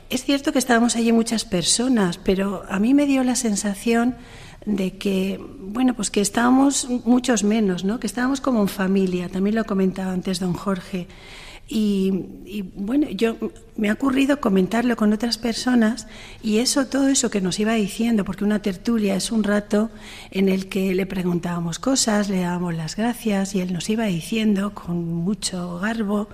[0.09, 4.15] Es cierto que estábamos allí muchas personas, pero a mí me dio la sensación
[4.65, 7.99] de que, bueno, pues que estábamos muchos menos, ¿no?
[7.99, 11.07] Que estábamos como en familia, también lo comentaba antes don Jorge.
[11.67, 13.37] Y, bueno, yo
[13.77, 16.07] me ha ocurrido comentarlo con otras personas
[16.43, 19.89] y eso, todo eso que nos iba diciendo, porque una tertulia es un rato
[20.29, 24.73] en el que le preguntábamos cosas, le dábamos las gracias y él nos iba diciendo
[24.73, 26.27] con mucho garbo,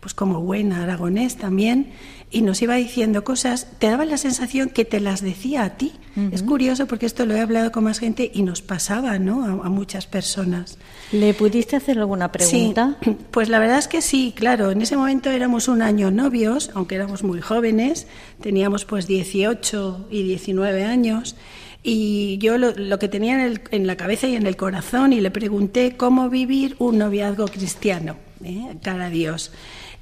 [0.00, 1.92] pues como buen aragonés también,
[2.32, 5.92] y nos iba diciendo cosas, te daba la sensación que te las decía a ti.
[6.32, 9.44] Es curioso porque esto lo he hablado con más gente y nos pasaba ¿no?
[9.44, 10.76] a, muchas personas.
[11.12, 12.98] ¿Le pudiste hacer alguna pregunta?
[13.02, 14.70] Sí, pues la verdad es que sí, claro.
[14.70, 18.06] En ese momento éramos un año novios, aunque éramos muy jóvenes,
[18.40, 21.36] teníamos pues 18 y 19 años.
[21.82, 25.30] Y yo lo, que tenía en, en, la cabeza y en el corazón, y le
[25.30, 28.76] pregunté cómo vivir un noviazgo cristiano, ¿eh?
[28.82, 29.52] cara a Dios.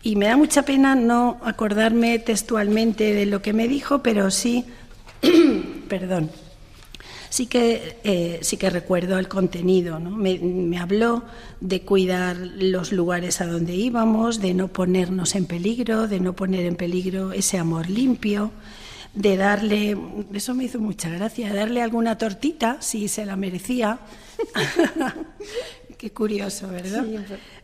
[0.03, 4.65] Y me da mucha pena no acordarme textualmente de lo que me dijo, pero sí,
[5.89, 6.31] perdón,
[7.31, 9.99] sí que, eh, sí que recuerdo el contenido.
[9.99, 10.11] ¿no?
[10.11, 11.25] Me, me, habló
[11.61, 16.65] de cuidar los lugares a donde íbamos, de no ponernos en peligro, de no poner
[16.67, 18.53] en peligro ese amor limpio,
[19.15, 19.97] de darle,
[20.33, 23.99] eso me hizo mucha gracia, darle alguna tortita si se la merecía.
[25.99, 27.05] Qué curioso, ¿verdad?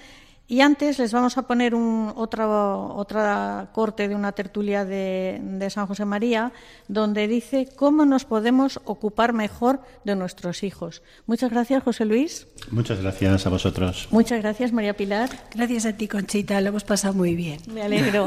[0.49, 5.71] Y antes les vamos a poner un, otra, otra corte de una tertulia de, de,
[5.71, 6.53] San José María,
[6.89, 11.01] donde dice cómo nos podemos ocupar mejor de nuestros hijos.
[11.27, 12.49] Muchas gracias, José Luis.
[12.71, 14.09] Muchas gracias a vosotros.
[14.11, 15.31] Muchas gracias, María Pilar.
[15.55, 16.61] Gracias a ti, Conchita.
[16.61, 17.61] Lo hemos pasado muy bien.
[17.73, 18.27] Me alegro.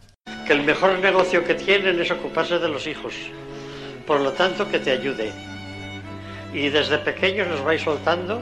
[0.46, 3.12] que el mejor negocio que tienen es ocuparse de los hijos.
[4.06, 5.55] Por lo tanto, que te ayude
[6.52, 8.40] y desde pequeños los vais soltando,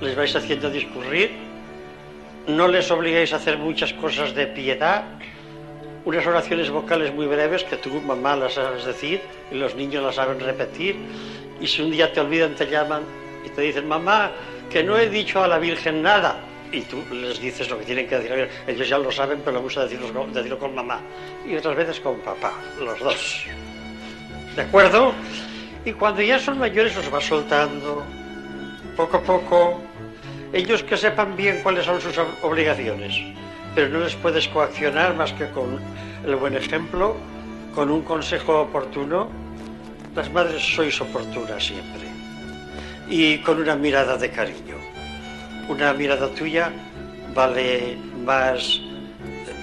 [0.00, 1.30] les vais haciendo discurrir,
[2.46, 5.04] no les obligáis a hacer muchas cosas de piedad,
[6.04, 10.16] unas oraciones vocales muy breves que tú, mamá, las sabes decir y los niños las
[10.16, 10.96] saben repetir.
[11.60, 13.02] Y si un día te olvidan, te llaman
[13.44, 14.32] y te dicen, mamá,
[14.70, 16.40] que no he dicho a la Virgen nada.
[16.72, 18.48] Y tú les dices lo que tienen que decir.
[18.66, 21.00] Ellos ya lo saben, pero me gusta decirlo decirlo con mamá.
[21.46, 23.44] Y otras veces con papá, los dos.
[24.56, 25.14] ¿De acuerdo?
[25.84, 28.02] Y cuando ya son mayores los vas soltando,
[28.96, 29.80] poco a poco,
[30.52, 33.14] ellos que sepan bien cuáles son sus obligaciones,
[33.74, 35.80] pero no les puedes coaccionar más que con
[36.24, 37.16] el buen ejemplo,
[37.74, 39.28] con un consejo oportuno.
[40.14, 42.08] Las madres sois oportunas siempre.
[43.08, 44.76] Y con una mirada de cariño.
[45.68, 46.70] Una mirada tuya
[47.34, 48.80] vale más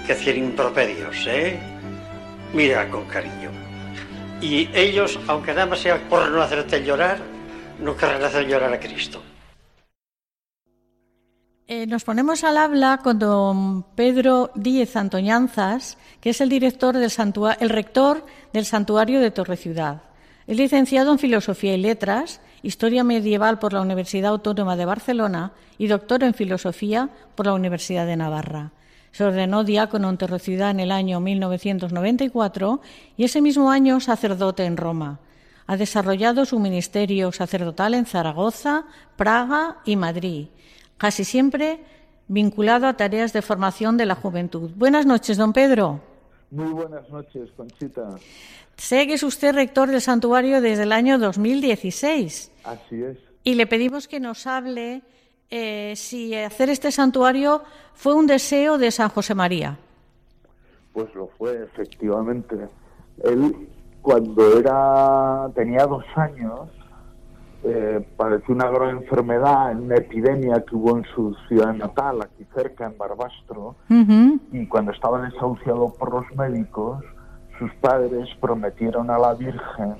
[0.05, 1.57] que cien improperios, ¿eh?
[2.53, 3.60] Mira con cariño.
[4.41, 7.19] Y ellos, aunque nada más sea por no hacerte llorar,
[7.79, 9.21] no querrán hacer llorar a Cristo.
[11.67, 17.11] Eh, nos ponemos al habla con don Pedro Díez Antoñanzas, que es el director del
[17.59, 20.01] el rector del Santuario de Torre Ciudad.
[20.47, 25.87] Es licenciado en Filosofía y Letras, Historia Medieval por la Universidad Autónoma de Barcelona y
[25.87, 28.71] doctor en Filosofía por la Universidad de Navarra.
[29.11, 32.81] Se ordenó diácono en Torre Ciudad en el año 1994
[33.17, 35.19] y ese mismo año sacerdote en Roma.
[35.67, 38.85] Ha desarrollado su ministerio sacerdotal en Zaragoza,
[39.15, 40.47] Praga y Madrid,
[40.97, 41.79] casi siempre
[42.27, 44.71] vinculado a tareas de formación de la juventud.
[44.75, 46.01] Buenas noches, don Pedro.
[46.49, 48.15] Muy buenas noches, Conchita.
[48.77, 52.51] Sé que es usted rector del santuario desde el año 2016.
[52.63, 53.17] Así es.
[53.43, 55.01] Y le pedimos que nos hable
[55.51, 57.61] eh, si hacer este santuario
[57.93, 59.77] fue un deseo de San José María.
[60.93, 62.55] Pues lo fue, efectivamente.
[63.23, 63.67] Él,
[64.01, 66.69] cuando era tenía dos años,
[67.63, 72.85] eh, padeció una gran enfermedad, una epidemia que hubo en su ciudad natal, aquí cerca,
[72.85, 73.75] en Barbastro,
[74.51, 77.03] y cuando estaba desahuciado por los médicos,
[77.59, 79.97] sus padres prometieron a la Virgen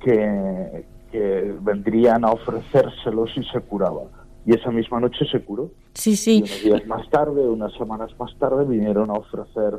[0.00, 4.02] que, que vendrían a ofrecérselo si se curaba
[4.48, 5.70] y esa misma noche se curó.
[5.92, 6.38] Sí, sí.
[6.38, 9.78] unos días más tarde, unas semanas más tarde, vinieron a ofrecer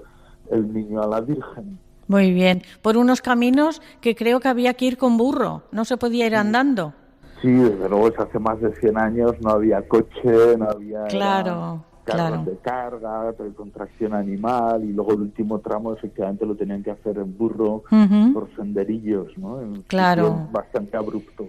[0.52, 1.80] el niño a la Virgen.
[2.08, 2.62] Muy bien.
[2.84, 6.36] Por unos caminos que creo que había que ir con burro, no se podía ir
[6.36, 6.94] andando.
[7.42, 12.44] Sí, desde luego, hace más de 100 años no había coche, no había claro, claro.
[12.46, 17.18] de carga, de contracción animal, y luego el último tramo efectivamente lo tenían que hacer
[17.18, 17.86] en burro
[18.34, 19.62] por senderillos, ¿no?
[19.62, 20.48] En claro.
[20.52, 21.48] Bastante abrupto.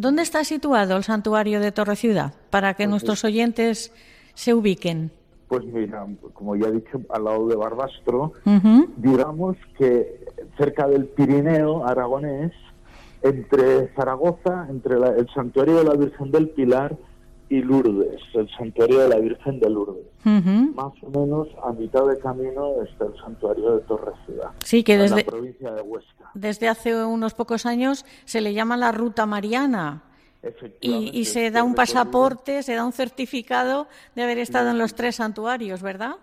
[0.00, 2.32] ¿Dónde está situado el santuario de Torre Ciudad?
[2.48, 3.92] Para que pues nuestros oyentes
[4.32, 5.10] se ubiquen.
[5.46, 8.32] Pues mira, como ya he dicho, al lado de Barbastro,
[8.96, 10.24] digamos que
[10.56, 12.52] cerca del Pirineo aragonés,
[13.20, 16.96] entre Zaragoza, entre el santuario de la Virgen del Pilar
[17.50, 20.06] y Lourdes, el santuario de la Virgen de Lourdes.
[20.24, 24.96] Más o menos a mitad de camino está el santuario de Torre Ciudad, sí, que
[24.96, 26.30] desde, la provincia de Huesca.
[26.34, 30.04] Desde hace unos pocos años se le llama la Ruta Mariana.
[30.80, 34.94] Y, y, se da un pasaporte, se da un certificado de haber estado en los
[34.94, 36.14] tres santuarios, ¿verdad?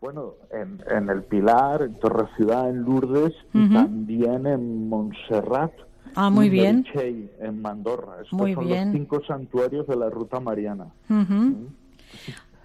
[0.00, 5.72] Bueno, en, en el Pilar, en Torre Ciudad, en Lourdes y también en Montserrat,
[6.14, 6.84] Ah, muy bien.
[6.94, 8.22] en Mandorra.
[8.22, 8.88] Estos muy son bien.
[8.88, 10.86] los cinco santuarios de la ruta mariana.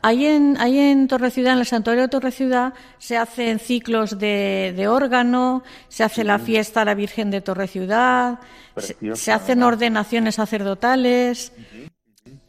[0.06, 4.20] Ahí en, ahí en Torre Ciudad, en el santuario de Torre Ciudad, se hacen ciclos
[4.20, 8.40] de, de órgano, se hace la fiesta a la Virgen de Torre Ciudad,
[8.78, 11.54] se, hacen ordenaciones sacerdotales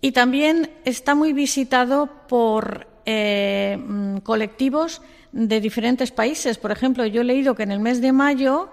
[0.01, 5.01] y también está muy visitado por eh, mm, colectivos
[5.33, 6.59] de diferentes países.
[6.59, 8.71] Por ejemplo, yo he leído que en el mes de mayo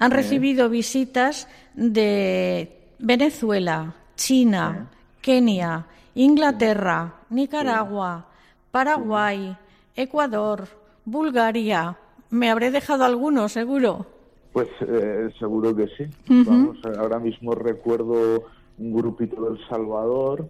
[0.00, 4.90] han recibido visitas de Venezuela, China,
[5.20, 8.26] Kenia, Inglaterra, Nicaragua,
[8.70, 9.56] Paraguay,
[9.94, 10.66] Ecuador,
[11.04, 11.96] Bulgaria.
[12.30, 14.06] Me habré dejado alguno, seguro.
[14.52, 16.04] Pues eh, seguro que sí.
[16.28, 18.44] Vamos, ahora mismo recuerdo
[18.78, 20.48] un grupito del Salvador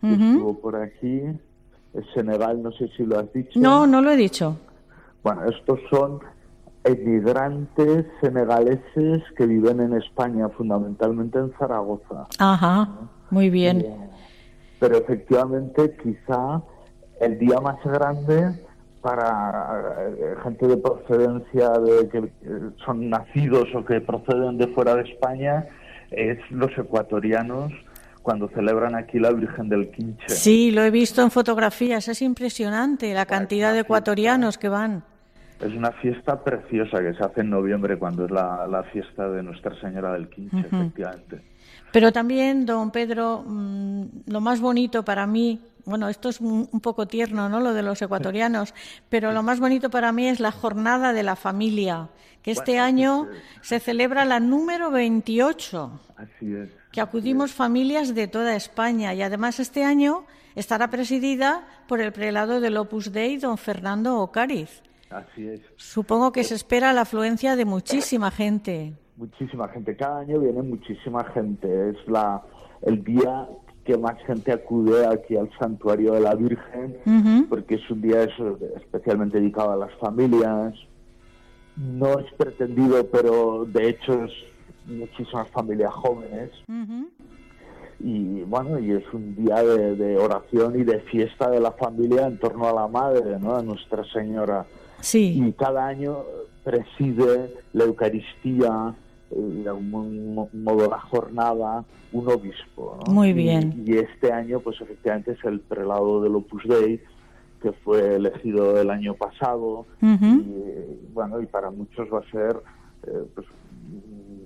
[0.00, 1.22] que estuvo por aquí.
[1.92, 3.58] El Senegal, no sé si lo has dicho.
[3.58, 4.56] No, no lo he dicho.
[5.22, 6.20] Bueno, estos son
[6.84, 12.26] emigrantes senegaleses que viven en España, fundamentalmente en Zaragoza.
[12.38, 12.88] Ajá,
[13.30, 13.84] muy bien.
[14.80, 16.62] Pero efectivamente, quizá
[17.20, 18.52] el día más grande
[19.00, 24.94] para eh, gente de procedencia de que eh, son nacidos o que proceden de fuera
[24.94, 25.66] de España
[26.10, 27.72] es los ecuatorianos
[28.22, 30.28] cuando celebran aquí la Virgen del Quinche.
[30.28, 35.04] Sí, lo he visto en fotografías, es impresionante la cantidad de ecuatorianos que van.
[35.62, 39.78] Es una fiesta preciosa que se hace en noviembre cuando es la, fiesta de Nuestra
[39.80, 41.40] Señora del Quinche, efectivamente.
[41.92, 47.06] Pero también, don Pedro, mm, lo más bonito para mí bueno, esto es un, poco
[47.06, 47.60] tierno, ¿no?
[47.60, 48.74] Lo de los ecuatorianos,
[49.08, 52.08] pero lo más bonito para mí es la jornada de la familia,
[52.42, 53.28] que este año
[53.60, 56.00] se celebra la número 28.
[56.16, 56.70] Así es.
[56.92, 62.60] Que acudimos familias de toda España y además este año estará presidida por el prelado
[62.60, 64.82] del Opus Dei, don Fernando Ocariz.
[65.12, 65.60] Así es.
[65.76, 68.94] Supongo que se espera la afluencia de muchísima gente.
[69.16, 69.96] Muchísima gente.
[69.96, 71.90] Cada año viene muchísima gente.
[71.90, 72.42] Es la
[72.82, 73.48] el día
[73.84, 78.24] que más gente acude aquí al santuario de la Virgen, porque es un día
[78.76, 80.74] especialmente dedicado a las familias.
[81.76, 84.32] No es pretendido, pero de hecho es
[84.86, 86.50] muchísimas familias jóvenes.
[87.98, 92.38] Y bueno, y es un día de, oración y de fiesta de la familia en
[92.38, 93.56] torno a la Madre, ¿no?
[93.56, 94.66] A Nuestra Señora.
[95.02, 95.42] Sí.
[95.46, 96.18] Y cada año
[96.64, 98.94] preside la Eucaristía,
[99.30, 102.98] de algún modo la jornada un obispo.
[103.08, 103.82] Muy bien.
[103.86, 107.00] Y, este año, pues efectivamente es el prelado del Opus Dei,
[107.60, 109.86] que fue elegido el año pasado.
[110.00, 112.56] Y bueno, y para muchos va a ser
[113.06, 113.46] eh, pues,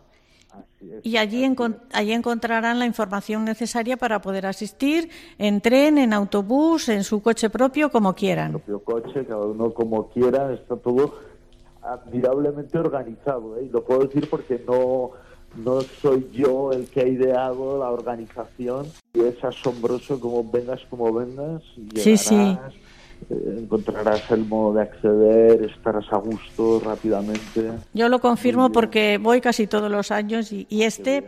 [1.03, 1.45] Y allí,
[1.93, 7.51] allí encontrarán la información necesaria para poder asistir en tren, en autobús, en su coche
[7.51, 8.53] propio, como quieran.
[8.53, 11.14] propio coche, cada uno como quiera, está todo
[11.82, 13.56] admirablemente organizado.
[13.56, 13.64] ¿eh?
[13.64, 15.10] Y lo puedo decir porque no,
[15.56, 18.86] no soy yo el que ha ideado la organización.
[19.14, 21.62] Y es asombroso como vengas como vengas.
[21.94, 22.56] Sí, sí
[23.30, 27.72] eh, encontrarás el modo de acceder, estarás a gusto rápidamente.
[27.92, 31.26] Yo lo confirmo porque voy casi todos los años y, este,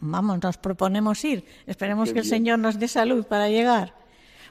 [0.00, 1.44] vamos, nos proponemos ir.
[1.66, 4.03] Esperemos que el Señor nos dé salud para llegar.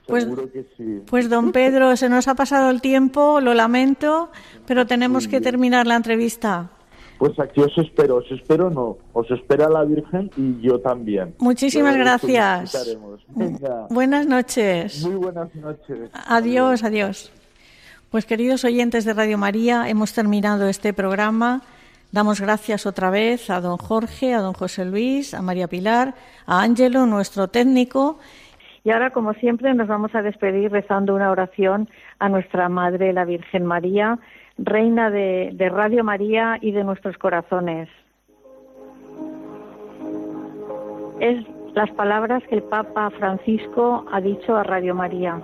[0.08, 1.02] Pues, Seguro que sí.
[1.06, 4.30] pues don Pedro, se nos ha pasado el tiempo, lo lamento,
[4.68, 6.70] pero tenemos que terminar la entrevista.
[7.18, 11.36] Pues aquí os espero, os espero no, os espera la Virgen y yo también.
[11.40, 12.98] Muchísimas gracias.
[13.90, 15.06] Buenas noches.
[15.06, 16.10] Muy buenas noches.
[16.12, 17.32] Adiós, adiós.
[18.10, 21.62] Pues queridos oyentes de Radio María, hemos terminado este programa.
[22.12, 26.14] Damos gracias otra vez a don Jorge, a don José Luis, a María Pilar,
[26.46, 28.20] a Ángelo, nuestro técnico.
[28.84, 31.88] Y ahora, como siempre, nos vamos a despedir rezando una oración
[32.20, 34.20] a nuestra Madre, la Virgen María,
[34.58, 37.88] Reina de, Radio María y de nuestros corazones.
[41.20, 45.42] Es las palabras que el Papa Francisco ha dicho a Radio María.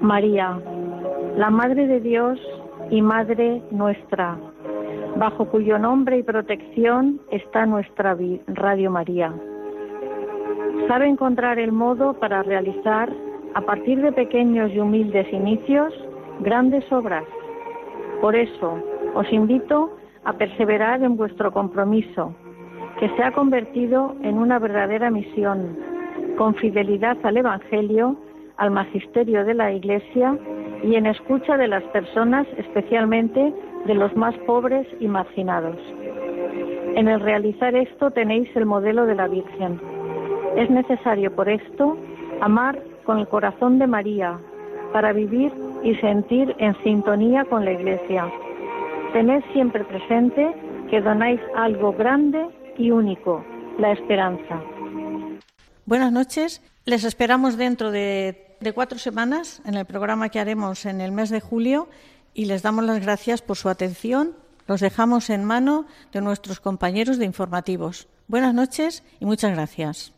[0.00, 0.60] María,
[1.36, 2.38] la Madre de Dios
[2.90, 4.36] y Madre nuestra,
[5.16, 8.16] bajo cuyo nombre y protección está nuestra
[8.46, 9.34] Radio María.
[10.88, 13.12] Sabe encontrar el modo para realizar,
[13.54, 15.94] a partir de pequeños y humildes inicios,
[16.40, 17.24] grandes obras
[18.20, 18.82] por eso,
[19.14, 22.34] os invito a perseverar en vuestro compromiso,
[22.98, 25.78] que se ha convertido en una verdadera misión,
[26.36, 28.16] con fidelidad al Evangelio,
[28.56, 30.36] al magisterio de la Iglesia
[30.82, 33.54] y en escucha de las personas, especialmente
[33.86, 35.76] de los más pobres y marginados.
[36.96, 39.80] En el realizar esto tenéis el modelo de la Virgen.
[40.56, 41.96] Es necesario por esto
[42.40, 44.38] amar con el corazón de María
[44.92, 48.30] para vivir y sentir en sintonía con la Iglesia.
[49.12, 50.54] Tened siempre presente
[50.90, 52.46] que donáis algo grande
[52.76, 53.44] y único,
[53.78, 54.60] la esperanza.
[55.86, 56.62] Buenas noches.
[56.84, 61.30] Les esperamos dentro de, de, cuatro semanas en el programa que haremos en el mes
[61.30, 61.88] de julio
[62.34, 64.34] y les damos las gracias por su atención.
[64.66, 68.08] Los dejamos en mano de nuestros compañeros de informativos.
[68.26, 70.17] Buenas noches y muchas gracias.